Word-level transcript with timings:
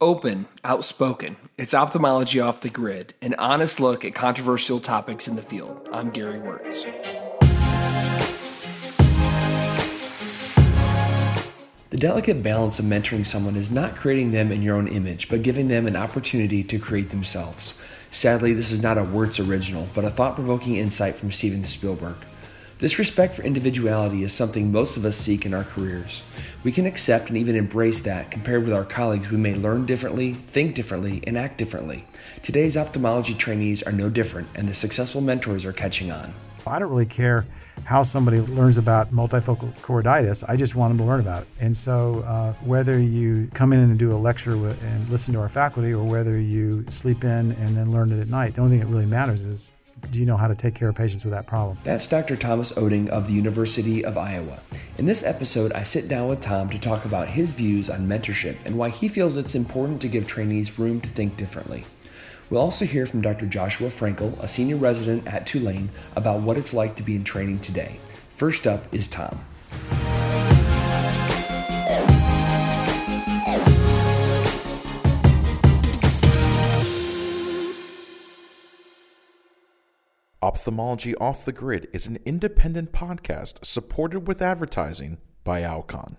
Open, 0.00 0.46
outspoken, 0.62 1.34
it's 1.56 1.74
ophthalmology 1.74 2.38
off 2.38 2.60
the 2.60 2.68
grid, 2.70 3.14
an 3.20 3.34
honest 3.36 3.80
look 3.80 4.04
at 4.04 4.14
controversial 4.14 4.78
topics 4.78 5.26
in 5.26 5.34
the 5.34 5.42
field. 5.42 5.88
I'm 5.92 6.10
Gary 6.10 6.38
Wörtz. 6.38 6.84
The 11.90 11.96
delicate 11.96 12.44
balance 12.44 12.78
of 12.78 12.84
mentoring 12.84 13.26
someone 13.26 13.56
is 13.56 13.72
not 13.72 13.96
creating 13.96 14.30
them 14.30 14.52
in 14.52 14.62
your 14.62 14.76
own 14.76 14.86
image, 14.86 15.28
but 15.28 15.42
giving 15.42 15.66
them 15.66 15.84
an 15.88 15.96
opportunity 15.96 16.62
to 16.62 16.78
create 16.78 17.10
themselves. 17.10 17.76
Sadly, 18.12 18.52
this 18.52 18.70
is 18.70 18.80
not 18.80 18.98
a 18.98 19.02
Wörtz 19.02 19.44
original, 19.44 19.88
but 19.96 20.04
a 20.04 20.10
thought 20.10 20.36
provoking 20.36 20.76
insight 20.76 21.16
from 21.16 21.32
Steven 21.32 21.64
Spielberg. 21.64 22.14
This 22.78 23.00
respect 23.00 23.34
for 23.34 23.42
individuality 23.42 24.22
is 24.22 24.32
something 24.32 24.70
most 24.70 24.96
of 24.96 25.04
us 25.04 25.16
seek 25.16 25.44
in 25.44 25.52
our 25.52 25.64
careers. 25.64 26.22
We 26.62 26.70
can 26.70 26.86
accept 26.86 27.28
and 27.28 27.36
even 27.36 27.56
embrace 27.56 27.98
that 28.02 28.30
compared 28.30 28.62
with 28.62 28.72
our 28.72 28.84
colleagues 28.84 29.26
who 29.26 29.36
may 29.36 29.56
learn 29.56 29.84
differently, 29.84 30.32
think 30.32 30.76
differently, 30.76 31.20
and 31.26 31.36
act 31.36 31.58
differently. 31.58 32.04
Today's 32.44 32.76
ophthalmology 32.76 33.34
trainees 33.34 33.82
are 33.82 33.90
no 33.90 34.08
different, 34.08 34.46
and 34.54 34.68
the 34.68 34.74
successful 34.74 35.20
mentors 35.20 35.64
are 35.64 35.72
catching 35.72 36.12
on. 36.12 36.32
I 36.68 36.78
don't 36.78 36.90
really 36.90 37.04
care 37.04 37.46
how 37.84 38.04
somebody 38.04 38.38
learns 38.42 38.78
about 38.78 39.12
multifocal 39.12 39.72
choroiditis. 39.80 40.44
I 40.48 40.54
just 40.54 40.76
want 40.76 40.90
them 40.90 40.98
to 40.98 41.04
learn 41.04 41.18
about 41.18 41.42
it. 41.42 41.48
And 41.58 41.76
so, 41.76 42.22
uh, 42.28 42.52
whether 42.64 43.00
you 43.00 43.50
come 43.54 43.72
in 43.72 43.80
and 43.80 43.98
do 43.98 44.12
a 44.12 44.18
lecture 44.18 44.52
and 44.52 45.08
listen 45.08 45.34
to 45.34 45.40
our 45.40 45.48
faculty, 45.48 45.92
or 45.92 46.04
whether 46.04 46.38
you 46.38 46.84
sleep 46.88 47.24
in 47.24 47.52
and 47.52 47.76
then 47.76 47.90
learn 47.90 48.12
it 48.12 48.20
at 48.20 48.28
night, 48.28 48.54
the 48.54 48.60
only 48.60 48.78
thing 48.78 48.86
that 48.86 48.92
really 48.92 49.06
matters 49.06 49.44
is 49.44 49.72
do 50.10 50.18
you 50.18 50.26
know 50.26 50.36
how 50.36 50.48
to 50.48 50.54
take 50.54 50.74
care 50.74 50.88
of 50.88 50.94
patients 50.94 51.24
with 51.24 51.32
that 51.32 51.46
problem? 51.46 51.78
That's 51.84 52.06
Dr. 52.06 52.36
Thomas 52.36 52.72
Oetting 52.72 53.08
of 53.08 53.26
the 53.26 53.32
University 53.32 54.04
of 54.04 54.16
Iowa. 54.16 54.60
In 54.96 55.06
this 55.06 55.24
episode, 55.24 55.72
I 55.72 55.82
sit 55.82 56.08
down 56.08 56.28
with 56.28 56.40
Tom 56.40 56.70
to 56.70 56.78
talk 56.78 57.04
about 57.04 57.28
his 57.28 57.52
views 57.52 57.90
on 57.90 58.06
mentorship 58.06 58.56
and 58.64 58.78
why 58.78 58.88
he 58.88 59.08
feels 59.08 59.36
it's 59.36 59.54
important 59.54 60.00
to 60.02 60.08
give 60.08 60.26
trainees 60.26 60.78
room 60.78 61.00
to 61.00 61.08
think 61.08 61.36
differently. 61.36 61.84
We'll 62.50 62.62
also 62.62 62.86
hear 62.86 63.04
from 63.04 63.20
Dr. 63.20 63.46
Joshua 63.46 63.88
Frenkel, 63.88 64.42
a 64.42 64.48
senior 64.48 64.76
resident 64.76 65.26
at 65.26 65.46
Tulane, 65.46 65.90
about 66.16 66.40
what 66.40 66.56
it's 66.56 66.72
like 66.72 66.96
to 66.96 67.02
be 67.02 67.14
in 67.14 67.24
training 67.24 67.60
today. 67.60 67.98
First 68.36 68.66
up 68.66 68.92
is 68.94 69.06
Tom. 69.06 69.44
Ophthalmology 80.48 81.14
Off 81.16 81.44
the 81.44 81.52
Grid 81.52 81.88
is 81.92 82.06
an 82.06 82.18
independent 82.24 82.90
podcast 82.90 83.62
supported 83.66 84.26
with 84.26 84.40
advertising 84.40 85.18
by 85.44 85.60
Alcon. 85.60 86.16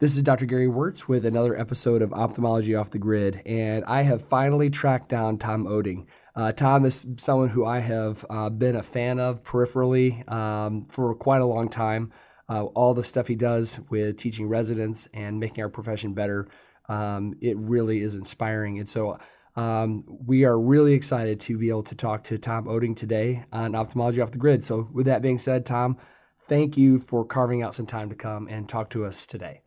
This 0.00 0.16
is 0.16 0.22
Dr. 0.22 0.46
Gary 0.46 0.66
Wörtz 0.66 1.06
with 1.06 1.26
another 1.26 1.54
episode 1.54 2.00
of 2.00 2.10
Ophthalmology 2.14 2.74
Off 2.74 2.88
the 2.88 2.98
Grid, 2.98 3.42
and 3.44 3.84
I 3.84 4.00
have 4.00 4.22
finally 4.22 4.70
tracked 4.70 5.10
down 5.10 5.36
Tom 5.36 5.66
Oetting. 5.66 6.06
Uh, 6.34 6.52
Tom 6.52 6.86
is 6.86 7.06
someone 7.18 7.50
who 7.50 7.66
I 7.66 7.80
have 7.80 8.24
uh, 8.30 8.48
been 8.48 8.76
a 8.76 8.82
fan 8.82 9.20
of 9.20 9.44
peripherally 9.44 10.26
um, 10.32 10.86
for 10.86 11.14
quite 11.14 11.42
a 11.42 11.46
long 11.46 11.68
time. 11.68 12.12
Uh, 12.48 12.64
all 12.64 12.94
the 12.94 13.04
stuff 13.04 13.28
he 13.28 13.36
does 13.36 13.78
with 13.90 14.16
teaching 14.16 14.48
residents 14.48 15.06
and 15.12 15.38
making 15.38 15.62
our 15.62 15.68
profession 15.68 16.14
better, 16.14 16.48
um, 16.88 17.34
it 17.42 17.58
really 17.58 18.00
is 18.00 18.14
inspiring. 18.14 18.78
And 18.78 18.88
so 18.88 19.18
um, 19.56 20.04
we 20.06 20.44
are 20.44 20.58
really 20.58 20.92
excited 20.92 21.40
to 21.40 21.56
be 21.58 21.70
able 21.70 21.82
to 21.84 21.94
talk 21.94 22.24
to 22.24 22.38
Tom 22.38 22.66
Oetting 22.66 22.94
today 22.94 23.44
on 23.52 23.74
Ophthalmology 23.74 24.20
Off 24.20 24.30
the 24.30 24.38
Grid. 24.38 24.62
So, 24.62 24.88
with 24.92 25.06
that 25.06 25.22
being 25.22 25.38
said, 25.38 25.64
Tom, 25.64 25.96
thank 26.42 26.76
you 26.76 26.98
for 26.98 27.24
carving 27.24 27.62
out 27.62 27.74
some 27.74 27.86
time 27.86 28.10
to 28.10 28.14
come 28.14 28.48
and 28.48 28.68
talk 28.68 28.90
to 28.90 29.04
us 29.04 29.26
today. 29.26 29.62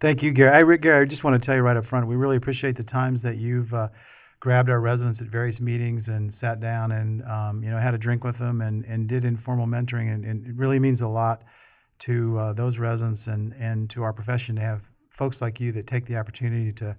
Thank 0.00 0.22
you, 0.22 0.32
Gary. 0.32 0.56
I, 0.56 0.60
Rick, 0.60 0.82
Gary, 0.82 1.02
I 1.02 1.04
just 1.04 1.24
want 1.24 1.40
to 1.40 1.44
tell 1.44 1.56
you 1.56 1.62
right 1.62 1.76
up 1.76 1.84
front, 1.84 2.06
we 2.06 2.16
really 2.16 2.36
appreciate 2.36 2.76
the 2.76 2.84
times 2.84 3.22
that 3.22 3.36
you've 3.36 3.72
uh, 3.74 3.88
grabbed 4.40 4.70
our 4.70 4.80
residents 4.80 5.20
at 5.20 5.28
various 5.28 5.60
meetings 5.60 6.08
and 6.08 6.32
sat 6.32 6.60
down 6.60 6.92
and 6.92 7.22
um, 7.24 7.62
you 7.62 7.70
know 7.70 7.78
had 7.78 7.94
a 7.94 7.98
drink 7.98 8.24
with 8.24 8.38
them 8.38 8.60
and, 8.60 8.84
and 8.84 9.08
did 9.08 9.24
informal 9.24 9.66
mentoring, 9.66 10.12
and, 10.12 10.24
and 10.24 10.46
it 10.46 10.56
really 10.56 10.78
means 10.78 11.02
a 11.02 11.08
lot 11.08 11.42
to 12.00 12.38
uh, 12.38 12.52
those 12.52 12.78
residents 12.78 13.26
and 13.28 13.54
and 13.54 13.90
to 13.90 14.02
our 14.02 14.12
profession 14.12 14.56
to 14.56 14.62
have 14.62 14.88
folks 15.10 15.40
like 15.40 15.60
you 15.60 15.72
that 15.72 15.86
take 15.86 16.06
the 16.06 16.16
opportunity 16.16 16.72
to 16.72 16.96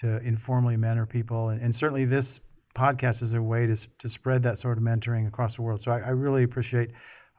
to 0.00 0.18
informally 0.18 0.76
mentor 0.76 1.06
people. 1.06 1.50
And, 1.50 1.60
and, 1.60 1.74
certainly 1.74 2.04
this 2.04 2.40
podcast 2.74 3.22
is 3.22 3.34
a 3.34 3.42
way 3.42 3.66
to, 3.66 3.76
to 3.98 4.08
spread 4.08 4.42
that 4.44 4.58
sort 4.58 4.78
of 4.78 4.84
mentoring 4.84 5.26
across 5.26 5.56
the 5.56 5.62
world. 5.62 5.82
So 5.82 5.92
I, 5.92 5.98
I 5.98 6.10
really 6.10 6.42
appreciate 6.42 6.90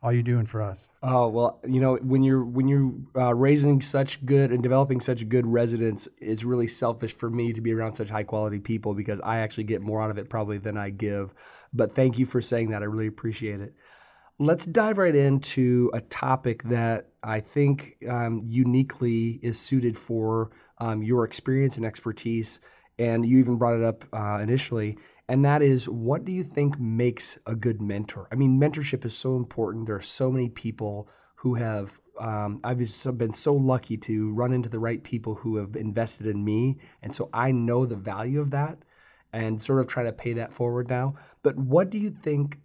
all 0.03 0.11
you're 0.11 0.23
doing 0.23 0.45
for 0.45 0.61
us. 0.61 0.89
Oh 1.03 1.27
well, 1.27 1.59
you 1.67 1.79
know 1.79 1.95
when 1.97 2.23
you're 2.23 2.43
when 2.43 2.67
you're 2.67 2.91
uh, 3.15 3.35
raising 3.35 3.81
such 3.81 4.25
good 4.25 4.51
and 4.51 4.63
developing 4.63 4.99
such 4.99 5.27
good 5.29 5.45
residents, 5.45 6.07
it's 6.19 6.43
really 6.43 6.67
selfish 6.67 7.13
for 7.13 7.29
me 7.29 7.53
to 7.53 7.61
be 7.61 7.73
around 7.73 7.95
such 7.95 8.09
high 8.09 8.23
quality 8.23 8.59
people 8.59 8.93
because 8.93 9.21
I 9.21 9.39
actually 9.39 9.65
get 9.65 9.81
more 9.81 10.01
out 10.01 10.09
of 10.09 10.17
it 10.17 10.29
probably 10.29 10.57
than 10.57 10.77
I 10.77 10.89
give. 10.89 11.35
But 11.73 11.91
thank 11.91 12.17
you 12.17 12.25
for 12.25 12.41
saying 12.41 12.71
that. 12.71 12.81
I 12.81 12.85
really 12.85 13.07
appreciate 13.07 13.61
it. 13.61 13.75
Let's 14.41 14.65
dive 14.65 14.97
right 14.97 15.15
into 15.15 15.91
a 15.93 16.01
topic 16.01 16.63
that 16.63 17.09
I 17.21 17.41
think 17.41 17.97
um, 18.09 18.41
uniquely 18.43 19.39
is 19.43 19.59
suited 19.59 19.95
for 19.95 20.49
um, 20.79 21.03
your 21.03 21.25
experience 21.25 21.77
and 21.77 21.85
expertise. 21.85 22.59
And 22.97 23.23
you 23.23 23.37
even 23.37 23.57
brought 23.57 23.75
it 23.75 23.83
up 23.83 24.03
uh, 24.11 24.39
initially, 24.41 24.97
and 25.27 25.45
that 25.45 25.61
is 25.61 25.87
what 25.87 26.25
do 26.25 26.31
you 26.31 26.41
think 26.41 26.79
makes 26.79 27.37
a 27.45 27.53
good 27.53 27.83
mentor? 27.83 28.27
I 28.31 28.35
mean, 28.35 28.59
mentorship 28.59 29.05
is 29.05 29.15
so 29.15 29.35
important. 29.35 29.85
There 29.85 29.95
are 29.95 30.01
so 30.01 30.31
many 30.31 30.49
people 30.49 31.07
who 31.35 31.53
have, 31.53 32.01
um, 32.19 32.61
I've 32.63 32.79
been 32.79 33.31
so 33.33 33.53
lucky 33.53 33.97
to 33.97 34.33
run 34.33 34.53
into 34.53 34.69
the 34.69 34.79
right 34.79 35.03
people 35.03 35.35
who 35.35 35.57
have 35.57 35.75
invested 35.75 36.25
in 36.25 36.43
me. 36.43 36.79
And 37.03 37.15
so 37.15 37.29
I 37.31 37.51
know 37.51 37.85
the 37.85 37.95
value 37.95 38.41
of 38.41 38.49
that 38.51 38.79
and 39.33 39.61
sort 39.61 39.81
of 39.81 39.85
try 39.85 40.01
to 40.01 40.11
pay 40.11 40.33
that 40.33 40.51
forward 40.51 40.89
now. 40.89 41.13
But 41.43 41.57
what 41.57 41.91
do 41.91 41.99
you 41.99 42.09
think 42.09 42.57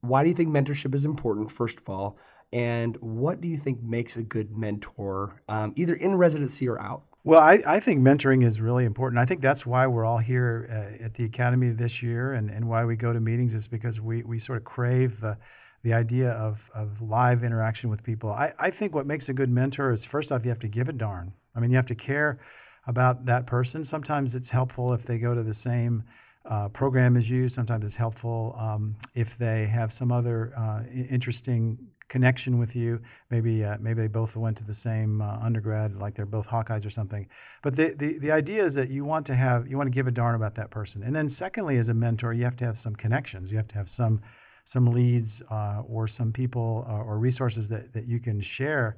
why 0.00 0.22
do 0.22 0.28
you 0.28 0.34
think 0.34 0.50
mentorship 0.50 0.94
is 0.94 1.04
important, 1.04 1.50
first 1.50 1.80
of 1.80 1.88
all? 1.88 2.18
And 2.52 2.96
what 3.00 3.40
do 3.40 3.48
you 3.48 3.56
think 3.56 3.82
makes 3.82 4.16
a 4.16 4.22
good 4.22 4.56
mentor, 4.56 5.42
um, 5.48 5.72
either 5.76 5.94
in 5.94 6.14
residency 6.16 6.68
or 6.68 6.80
out? 6.80 7.02
Well, 7.24 7.40
I, 7.40 7.60
I, 7.66 7.80
think 7.80 8.00
mentoring 8.00 8.42
is 8.42 8.60
really 8.60 8.86
important. 8.86 9.20
I 9.20 9.26
think 9.26 9.42
that's 9.42 9.66
why 9.66 9.86
we're 9.86 10.04
all 10.04 10.18
here 10.18 10.66
uh, 10.70 11.04
at 11.04 11.14
the 11.14 11.24
Academy 11.24 11.70
this 11.70 12.02
year 12.02 12.32
and, 12.32 12.48
and 12.48 12.66
why 12.66 12.84
we 12.86 12.96
go 12.96 13.12
to 13.12 13.20
meetings 13.20 13.52
is 13.52 13.68
because 13.68 14.00
we, 14.00 14.22
we 14.22 14.38
sort 14.38 14.56
of 14.56 14.64
crave 14.64 15.22
uh, 15.22 15.34
the 15.82 15.92
idea 15.92 16.30
of, 16.32 16.70
of 16.74 17.02
live 17.02 17.44
interaction 17.44 17.90
with 17.90 18.02
people. 18.02 18.30
I, 18.30 18.54
I 18.58 18.70
think 18.70 18.94
what 18.94 19.06
makes 19.06 19.28
a 19.28 19.34
good 19.34 19.50
mentor 19.50 19.92
is 19.92 20.04
first 20.04 20.32
off, 20.32 20.44
you 20.44 20.48
have 20.48 20.58
to 20.60 20.68
give 20.68 20.88
a 20.88 20.92
darn. 20.92 21.32
I 21.54 21.60
mean, 21.60 21.70
you 21.70 21.76
have 21.76 21.86
to 21.86 21.94
care 21.94 22.38
about 22.86 23.26
that 23.26 23.46
person. 23.46 23.84
Sometimes 23.84 24.34
it's 24.34 24.48
helpful 24.48 24.94
if 24.94 25.04
they 25.04 25.18
go 25.18 25.34
to 25.34 25.42
the 25.42 25.54
same 25.54 26.04
uh, 26.48 26.68
program 26.70 27.16
is 27.16 27.28
used. 27.28 27.54
Sometimes 27.54 27.84
it's 27.84 27.96
helpful 27.96 28.56
um, 28.58 28.96
if 29.14 29.36
they 29.36 29.66
have 29.66 29.92
some 29.92 30.10
other 30.10 30.52
uh, 30.56 30.82
interesting 30.90 31.78
connection 32.08 32.58
with 32.58 32.74
you. 32.74 33.00
Maybe 33.30 33.64
uh, 33.64 33.76
maybe 33.80 34.00
they 34.00 34.08
both 34.08 34.34
went 34.36 34.56
to 34.58 34.64
the 34.64 34.74
same 34.74 35.20
uh, 35.20 35.38
undergrad, 35.42 35.96
like 35.96 36.14
they're 36.14 36.26
both 36.26 36.48
Hawkeyes 36.48 36.86
or 36.86 36.90
something. 36.90 37.28
But 37.62 37.76
the, 37.76 37.94
the 37.94 38.18
the 38.18 38.32
idea 38.32 38.64
is 38.64 38.74
that 38.74 38.88
you 38.90 39.04
want 39.04 39.26
to 39.26 39.34
have 39.34 39.68
you 39.68 39.76
want 39.76 39.86
to 39.86 39.94
give 39.94 40.06
a 40.06 40.10
darn 40.10 40.34
about 40.34 40.54
that 40.56 40.70
person. 40.70 41.02
And 41.02 41.14
then 41.14 41.28
secondly, 41.28 41.78
as 41.78 41.90
a 41.90 41.94
mentor, 41.94 42.32
you 42.32 42.44
have 42.44 42.56
to 42.56 42.64
have 42.64 42.76
some 42.76 42.96
connections. 42.96 43.50
You 43.50 43.58
have 43.58 43.68
to 43.68 43.76
have 43.76 43.88
some 43.88 44.20
some 44.64 44.86
leads 44.86 45.42
uh, 45.50 45.82
or 45.86 46.08
some 46.08 46.32
people 46.32 46.86
uh, 46.88 46.94
or 46.94 47.18
resources 47.18 47.68
that 47.68 47.92
that 47.92 48.06
you 48.06 48.20
can 48.20 48.40
share 48.40 48.96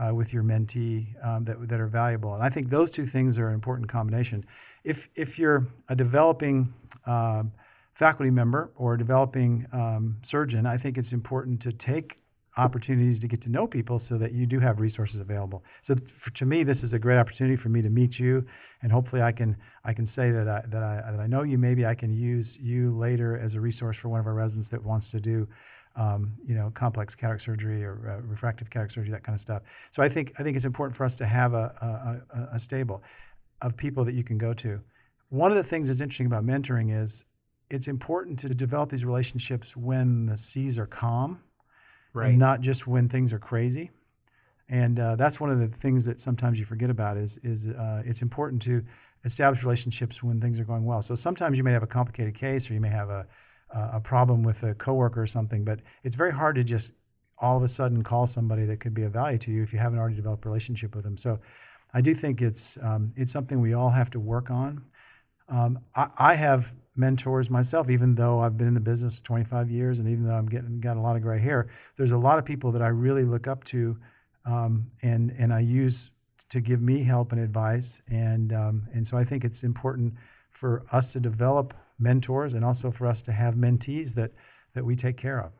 uh, 0.00 0.14
with 0.14 0.32
your 0.32 0.42
mentee 0.42 1.06
um, 1.24 1.44
that, 1.44 1.68
that 1.68 1.80
are 1.80 1.86
valuable. 1.86 2.34
And 2.34 2.42
I 2.42 2.48
think 2.48 2.68
those 2.68 2.90
two 2.90 3.04
things 3.04 3.38
are 3.38 3.48
an 3.48 3.54
important 3.54 3.88
combination. 3.88 4.44
If, 4.84 5.08
if 5.14 5.38
you're 5.38 5.66
a 5.88 5.94
developing 5.94 6.72
uh, 7.06 7.44
faculty 7.92 8.30
member 8.30 8.70
or 8.76 8.94
a 8.94 8.98
developing 8.98 9.66
um, 9.72 10.16
surgeon, 10.22 10.66
I 10.66 10.76
think 10.76 10.96
it's 10.96 11.12
important 11.12 11.60
to 11.62 11.72
take 11.72 12.16
opportunities 12.56 13.18
to 13.20 13.28
get 13.28 13.40
to 13.40 13.50
know 13.50 13.66
people 13.66 13.98
so 13.98 14.18
that 14.18 14.32
you 14.32 14.46
do 14.46 14.58
have 14.58 14.80
resources 14.80 15.20
available. 15.20 15.64
So 15.82 15.94
for, 15.94 16.30
to 16.30 16.46
me, 16.46 16.62
this 16.62 16.82
is 16.82 16.94
a 16.94 16.98
great 16.98 17.18
opportunity 17.18 17.56
for 17.56 17.68
me 17.68 17.80
to 17.82 17.90
meet 17.90 18.18
you, 18.18 18.44
and 18.82 18.90
hopefully 18.90 19.22
I 19.22 19.32
can 19.32 19.56
I 19.84 19.92
can 19.92 20.04
say 20.04 20.30
that 20.32 20.48
I, 20.48 20.62
that 20.68 20.82
I 20.82 21.10
that 21.10 21.20
I 21.20 21.26
know 21.26 21.42
you. 21.42 21.58
Maybe 21.58 21.86
I 21.86 21.94
can 21.94 22.12
use 22.12 22.58
you 22.58 22.96
later 22.96 23.38
as 23.38 23.54
a 23.54 23.60
resource 23.60 23.96
for 23.96 24.08
one 24.08 24.20
of 24.20 24.26
our 24.26 24.34
residents 24.34 24.68
that 24.70 24.82
wants 24.82 25.10
to 25.12 25.20
do 25.20 25.46
um, 25.96 26.32
you 26.46 26.54
know, 26.54 26.70
complex 26.74 27.14
cataract 27.14 27.42
surgery 27.42 27.84
or 27.84 28.18
uh, 28.18 28.26
refractive 28.26 28.70
cataract 28.70 28.92
surgery, 28.92 29.10
that 29.10 29.24
kind 29.24 29.34
of 29.34 29.40
stuff. 29.40 29.62
So 29.90 30.02
I 30.02 30.08
think 30.08 30.32
I 30.38 30.42
think 30.42 30.56
it's 30.56 30.64
important 30.64 30.96
for 30.96 31.04
us 31.04 31.16
to 31.16 31.26
have 31.26 31.54
a, 31.54 32.22
a, 32.34 32.54
a, 32.54 32.58
stable 32.58 33.02
of 33.60 33.76
people 33.76 34.04
that 34.04 34.14
you 34.14 34.24
can 34.24 34.38
go 34.38 34.54
to. 34.54 34.80
One 35.30 35.50
of 35.50 35.56
the 35.56 35.64
things 35.64 35.88
that's 35.88 36.00
interesting 36.00 36.26
about 36.26 36.44
mentoring 36.44 36.96
is 37.02 37.24
it's 37.70 37.88
important 37.88 38.38
to 38.40 38.48
develop 38.48 38.90
these 38.90 39.04
relationships 39.04 39.76
when 39.76 40.26
the 40.26 40.36
seas 40.36 40.78
are 40.78 40.86
calm, 40.86 41.40
right? 42.12 42.30
And 42.30 42.38
not 42.38 42.60
just 42.60 42.86
when 42.86 43.08
things 43.08 43.32
are 43.32 43.38
crazy. 43.38 43.90
And 44.68 45.00
uh, 45.00 45.16
that's 45.16 45.40
one 45.40 45.50
of 45.50 45.58
the 45.58 45.66
things 45.66 46.04
that 46.04 46.20
sometimes 46.20 46.58
you 46.58 46.64
forget 46.64 46.90
about 46.90 47.16
is 47.16 47.38
is 47.42 47.66
uh, 47.66 48.02
it's 48.04 48.22
important 48.22 48.62
to 48.62 48.84
establish 49.24 49.64
relationships 49.64 50.22
when 50.22 50.40
things 50.40 50.60
are 50.60 50.64
going 50.64 50.84
well. 50.84 51.02
So 51.02 51.14
sometimes 51.14 51.58
you 51.58 51.64
may 51.64 51.72
have 51.72 51.82
a 51.82 51.88
complicated 51.88 52.34
case, 52.34 52.70
or 52.70 52.74
you 52.74 52.80
may 52.80 52.88
have 52.88 53.10
a 53.10 53.26
a 53.72 54.00
problem 54.00 54.42
with 54.42 54.62
a 54.62 54.74
coworker 54.74 55.22
or 55.22 55.26
something, 55.26 55.64
but 55.64 55.80
it's 56.04 56.16
very 56.16 56.32
hard 56.32 56.56
to 56.56 56.64
just 56.64 56.92
all 57.38 57.56
of 57.56 57.62
a 57.62 57.68
sudden 57.68 58.02
call 58.02 58.26
somebody 58.26 58.64
that 58.66 58.80
could 58.80 58.94
be 58.94 59.02
of 59.02 59.12
value 59.12 59.38
to 59.38 59.50
you 59.50 59.62
if 59.62 59.72
you 59.72 59.78
haven't 59.78 59.98
already 59.98 60.16
developed 60.16 60.44
a 60.44 60.48
relationship 60.48 60.94
with 60.94 61.04
them. 61.04 61.16
So 61.16 61.38
I 61.94 62.00
do 62.00 62.14
think 62.14 62.42
it's 62.42 62.78
um, 62.82 63.12
it's 63.16 63.32
something 63.32 63.60
we 63.60 63.74
all 63.74 63.90
have 63.90 64.10
to 64.10 64.20
work 64.20 64.50
on. 64.50 64.82
Um, 65.48 65.80
I, 65.96 66.08
I, 66.18 66.34
have 66.34 66.74
mentors 66.94 67.50
myself, 67.50 67.90
even 67.90 68.14
though 68.14 68.38
I've 68.38 68.56
been 68.56 68.68
in 68.68 68.74
the 68.74 68.80
business 68.80 69.20
25 69.20 69.68
years, 69.68 69.98
and 69.98 70.08
even 70.08 70.24
though 70.24 70.34
I'm 70.34 70.46
getting 70.46 70.80
got 70.80 70.96
a 70.96 71.00
lot 71.00 71.16
of 71.16 71.22
gray 71.22 71.40
hair. 71.40 71.66
There's 71.96 72.12
a 72.12 72.18
lot 72.18 72.38
of 72.38 72.44
people 72.44 72.70
that 72.70 72.82
I 72.82 72.88
really 72.88 73.24
look 73.24 73.48
up 73.48 73.64
to, 73.64 73.96
um, 74.44 74.88
and 75.02 75.34
and 75.38 75.52
I 75.52 75.60
use 75.60 76.10
to 76.50 76.60
give 76.60 76.80
me 76.82 77.02
help 77.02 77.32
and 77.32 77.40
advice. 77.40 78.00
And 78.08 78.52
um, 78.52 78.86
and 78.92 79.06
so 79.06 79.16
I 79.16 79.24
think 79.24 79.44
it's 79.44 79.64
important 79.64 80.14
for 80.50 80.84
us 80.92 81.12
to 81.14 81.20
develop 81.20 81.74
mentors, 82.00 82.54
and 82.54 82.64
also 82.64 82.90
for 82.90 83.06
us 83.06 83.22
to 83.22 83.32
have 83.32 83.54
mentees 83.54 84.14
that 84.14 84.32
that 84.74 84.84
we 84.84 84.96
take 84.96 85.16
care 85.16 85.40
of. 85.40 85.52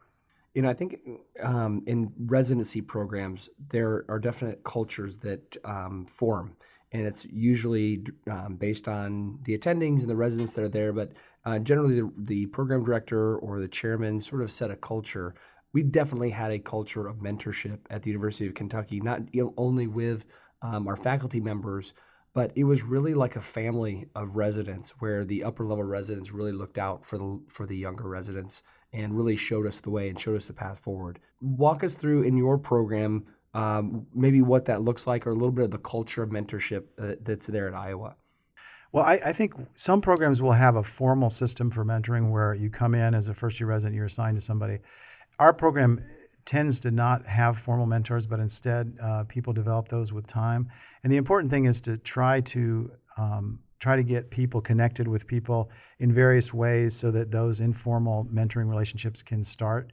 You 0.54 0.62
know, 0.62 0.70
I 0.70 0.74
think 0.74 0.98
um, 1.42 1.82
in 1.86 2.12
residency 2.18 2.80
programs, 2.80 3.48
there 3.68 4.04
are 4.08 4.18
definite 4.18 4.64
cultures 4.64 5.18
that 5.18 5.56
um, 5.64 6.06
form, 6.06 6.56
and 6.92 7.06
it's 7.06 7.24
usually 7.26 8.04
um, 8.28 8.56
based 8.56 8.88
on 8.88 9.38
the 9.44 9.56
attendings 9.56 10.00
and 10.00 10.10
the 10.10 10.16
residents 10.16 10.54
that 10.54 10.62
are 10.62 10.68
there. 10.68 10.92
But 10.92 11.12
uh, 11.44 11.60
generally, 11.60 12.00
the, 12.00 12.12
the, 12.18 12.46
program 12.46 12.84
director 12.84 13.36
or 13.38 13.60
the 13.60 13.68
chairman 13.68 14.20
sort 14.20 14.42
of 14.42 14.50
set 14.50 14.70
a 14.70 14.76
culture. 14.76 15.34
We 15.72 15.84
definitely 15.84 16.30
had 16.30 16.50
a 16.50 16.58
culture 16.58 17.06
of 17.06 17.18
mentorship 17.18 17.78
at 17.90 18.02
the 18.02 18.10
University 18.10 18.48
of 18.48 18.54
Kentucky, 18.54 19.00
not 19.00 19.22
only 19.56 19.86
with 19.86 20.26
um, 20.62 20.88
our 20.88 20.96
faculty 20.96 21.40
members, 21.40 21.94
but 22.32 22.52
it 22.54 22.64
was 22.64 22.82
really 22.82 23.14
like 23.14 23.36
a 23.36 23.40
family 23.40 24.06
of 24.14 24.36
residents 24.36 24.90
where 25.00 25.24
the 25.24 25.42
upper 25.44 25.64
level 25.64 25.84
residents 25.84 26.32
really 26.32 26.52
looked 26.52 26.78
out 26.78 27.04
for 27.04 27.18
the 27.18 27.40
for 27.48 27.66
the 27.66 27.76
younger 27.76 28.08
residents 28.08 28.62
and 28.92 29.16
really 29.16 29.36
showed 29.36 29.66
us 29.66 29.80
the 29.80 29.90
way 29.90 30.08
and 30.08 30.18
showed 30.18 30.36
us 30.36 30.46
the 30.46 30.52
path 30.52 30.78
forward. 30.80 31.18
Walk 31.40 31.84
us 31.84 31.94
through 31.94 32.22
in 32.22 32.36
your 32.36 32.58
program 32.58 33.24
um, 33.54 34.06
maybe 34.14 34.42
what 34.42 34.64
that 34.66 34.82
looks 34.82 35.06
like 35.06 35.26
or 35.26 35.30
a 35.30 35.34
little 35.34 35.50
bit 35.50 35.64
of 35.64 35.70
the 35.70 35.78
culture 35.78 36.22
of 36.22 36.30
mentorship 36.30 36.84
uh, 36.98 37.16
that's 37.22 37.46
there 37.48 37.66
at 37.66 37.74
Iowa. 37.74 38.14
Well, 38.92 39.04
I, 39.04 39.20
I, 39.24 39.32
think 39.32 39.54
some 39.74 40.00
programs 40.00 40.42
will 40.42 40.52
have 40.52 40.76
a 40.76 40.82
formal 40.82 41.30
system 41.30 41.70
for 41.70 41.84
mentoring 41.84 42.30
where 42.30 42.54
you 42.54 42.70
come 42.70 42.94
in 42.94 43.14
as 43.14 43.28
a 43.28 43.34
first 43.34 43.60
year 43.60 43.68
resident, 43.68 43.94
you're 43.94 44.06
assigned 44.06 44.36
to 44.36 44.40
somebody. 44.40 44.78
Our 45.38 45.52
program 45.52 46.04
tends 46.50 46.80
to 46.80 46.90
not 46.90 47.24
have 47.26 47.56
formal 47.56 47.86
mentors, 47.86 48.26
but 48.26 48.40
instead 48.40 48.92
uh, 49.00 49.22
people 49.28 49.52
develop 49.52 49.86
those 49.86 50.12
with 50.12 50.26
time. 50.26 50.68
And 51.04 51.12
the 51.12 51.16
important 51.16 51.48
thing 51.48 51.66
is 51.66 51.80
to 51.82 51.96
try 51.96 52.40
to 52.40 52.90
um, 53.16 53.60
try 53.78 53.94
to 53.94 54.02
get 54.02 54.30
people 54.30 54.60
connected 54.60 55.06
with 55.06 55.28
people 55.28 55.70
in 56.00 56.12
various 56.12 56.52
ways 56.52 56.96
so 56.96 57.12
that 57.12 57.30
those 57.30 57.60
informal 57.60 58.24
mentoring 58.24 58.68
relationships 58.68 59.22
can 59.22 59.44
start. 59.44 59.92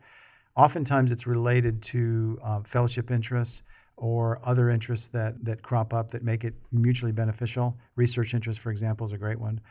Oftentimes, 0.56 1.12
it's 1.12 1.27
related 1.27 1.80
to 1.83 2.39
uh, 2.44 2.62
fellowship 2.63 3.12
interests 3.12 3.62
or 3.95 4.39
other 4.44 4.71
interests 4.71 5.10
that, 5.10 5.36
that 5.45 5.62
crop 5.62 5.94
up 5.94 6.10
that 6.10 6.24
make 6.24 6.44
it 6.44 6.56
mutually 6.71 7.12
beneficial. 7.12 7.77
Research 7.95 8.33
interests, 8.33 8.60
for 8.60 8.71
example, 8.71 9.06
is 9.06 9.13
a 9.13 9.18
great 9.18 9.39
one. 9.39 9.62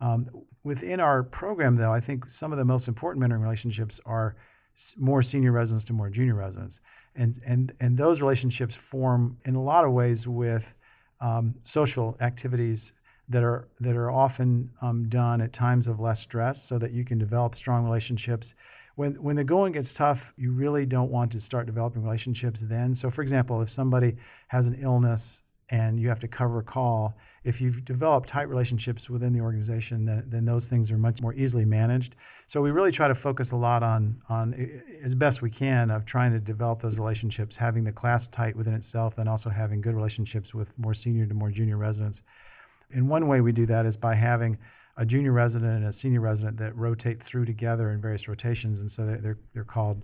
Um, 0.00 0.28
within 0.64 0.98
our 0.98 1.22
program, 1.22 1.76
though, 1.76 1.92
I 1.92 2.00
think 2.00 2.28
some 2.28 2.50
of 2.50 2.58
the 2.58 2.64
most 2.64 2.88
important 2.88 3.24
mentoring 3.24 3.42
relationships 3.42 4.00
are 4.04 4.34
more 4.96 5.22
senior 5.22 5.52
residents 5.52 5.84
to 5.86 5.92
more 5.92 6.10
junior 6.10 6.34
residents, 6.34 6.80
and 7.14 7.38
and 7.46 7.72
and 7.80 7.96
those 7.96 8.20
relationships 8.20 8.74
form 8.74 9.36
in 9.44 9.54
a 9.54 9.62
lot 9.62 9.84
of 9.84 9.92
ways 9.92 10.26
with 10.26 10.74
um, 11.20 11.54
social 11.62 12.16
activities 12.20 12.92
that 13.28 13.42
are 13.42 13.68
that 13.80 13.96
are 13.96 14.10
often 14.10 14.70
um, 14.80 15.08
done 15.08 15.40
at 15.40 15.52
times 15.52 15.88
of 15.88 16.00
less 16.00 16.20
stress, 16.20 16.62
so 16.62 16.78
that 16.78 16.92
you 16.92 17.04
can 17.04 17.18
develop 17.18 17.54
strong 17.54 17.84
relationships. 17.84 18.54
When 18.96 19.14
when 19.22 19.36
the 19.36 19.44
going 19.44 19.72
gets 19.72 19.94
tough, 19.94 20.32
you 20.36 20.52
really 20.52 20.86
don't 20.86 21.10
want 21.10 21.32
to 21.32 21.40
start 21.40 21.66
developing 21.66 22.02
relationships 22.02 22.62
then. 22.62 22.94
So, 22.94 23.10
for 23.10 23.22
example, 23.22 23.62
if 23.62 23.70
somebody 23.70 24.16
has 24.48 24.66
an 24.66 24.78
illness 24.80 25.42
and 25.72 25.98
you 25.98 26.06
have 26.06 26.20
to 26.20 26.28
cover 26.28 26.58
a 26.58 26.62
call, 26.62 27.16
if 27.44 27.58
you've 27.58 27.82
developed 27.86 28.28
tight 28.28 28.48
relationships 28.48 29.08
within 29.08 29.32
the 29.32 29.40
organization, 29.40 30.04
then, 30.04 30.22
then 30.28 30.44
those 30.44 30.68
things 30.68 30.92
are 30.92 30.98
much 30.98 31.22
more 31.22 31.32
easily 31.32 31.64
managed. 31.64 32.14
So 32.46 32.60
we 32.60 32.70
really 32.70 32.92
try 32.92 33.08
to 33.08 33.14
focus 33.14 33.52
a 33.52 33.56
lot 33.56 33.82
on 33.82 34.20
on 34.28 34.52
eh, 34.52 34.64
eh, 34.64 34.98
as 35.02 35.14
best 35.14 35.40
we 35.40 35.48
can 35.48 35.90
of 35.90 36.04
trying 36.04 36.30
to 36.32 36.38
develop 36.38 36.82
those 36.82 36.98
relationships, 36.98 37.56
having 37.56 37.84
the 37.84 37.92
class 37.92 38.28
tight 38.28 38.54
within 38.54 38.74
itself, 38.74 39.16
and 39.16 39.28
also 39.30 39.48
having 39.48 39.80
good 39.80 39.94
relationships 39.94 40.54
with 40.54 40.78
more 40.78 40.92
senior 40.92 41.26
to 41.26 41.34
more 41.34 41.50
junior 41.50 41.78
residents. 41.78 42.20
And 42.90 43.08
one 43.08 43.26
way 43.26 43.40
we 43.40 43.52
do 43.52 43.64
that 43.66 43.86
is 43.86 43.96
by 43.96 44.14
having 44.14 44.58
a 44.98 45.06
junior 45.06 45.32
resident 45.32 45.78
and 45.78 45.86
a 45.86 45.92
senior 45.92 46.20
resident 46.20 46.58
that 46.58 46.76
rotate 46.76 47.22
through 47.22 47.46
together 47.46 47.92
in 47.92 48.00
various 48.02 48.28
rotations, 48.28 48.80
and 48.80 48.90
so 48.90 49.06
they're 49.06 49.38
they're 49.54 49.64
called, 49.64 50.02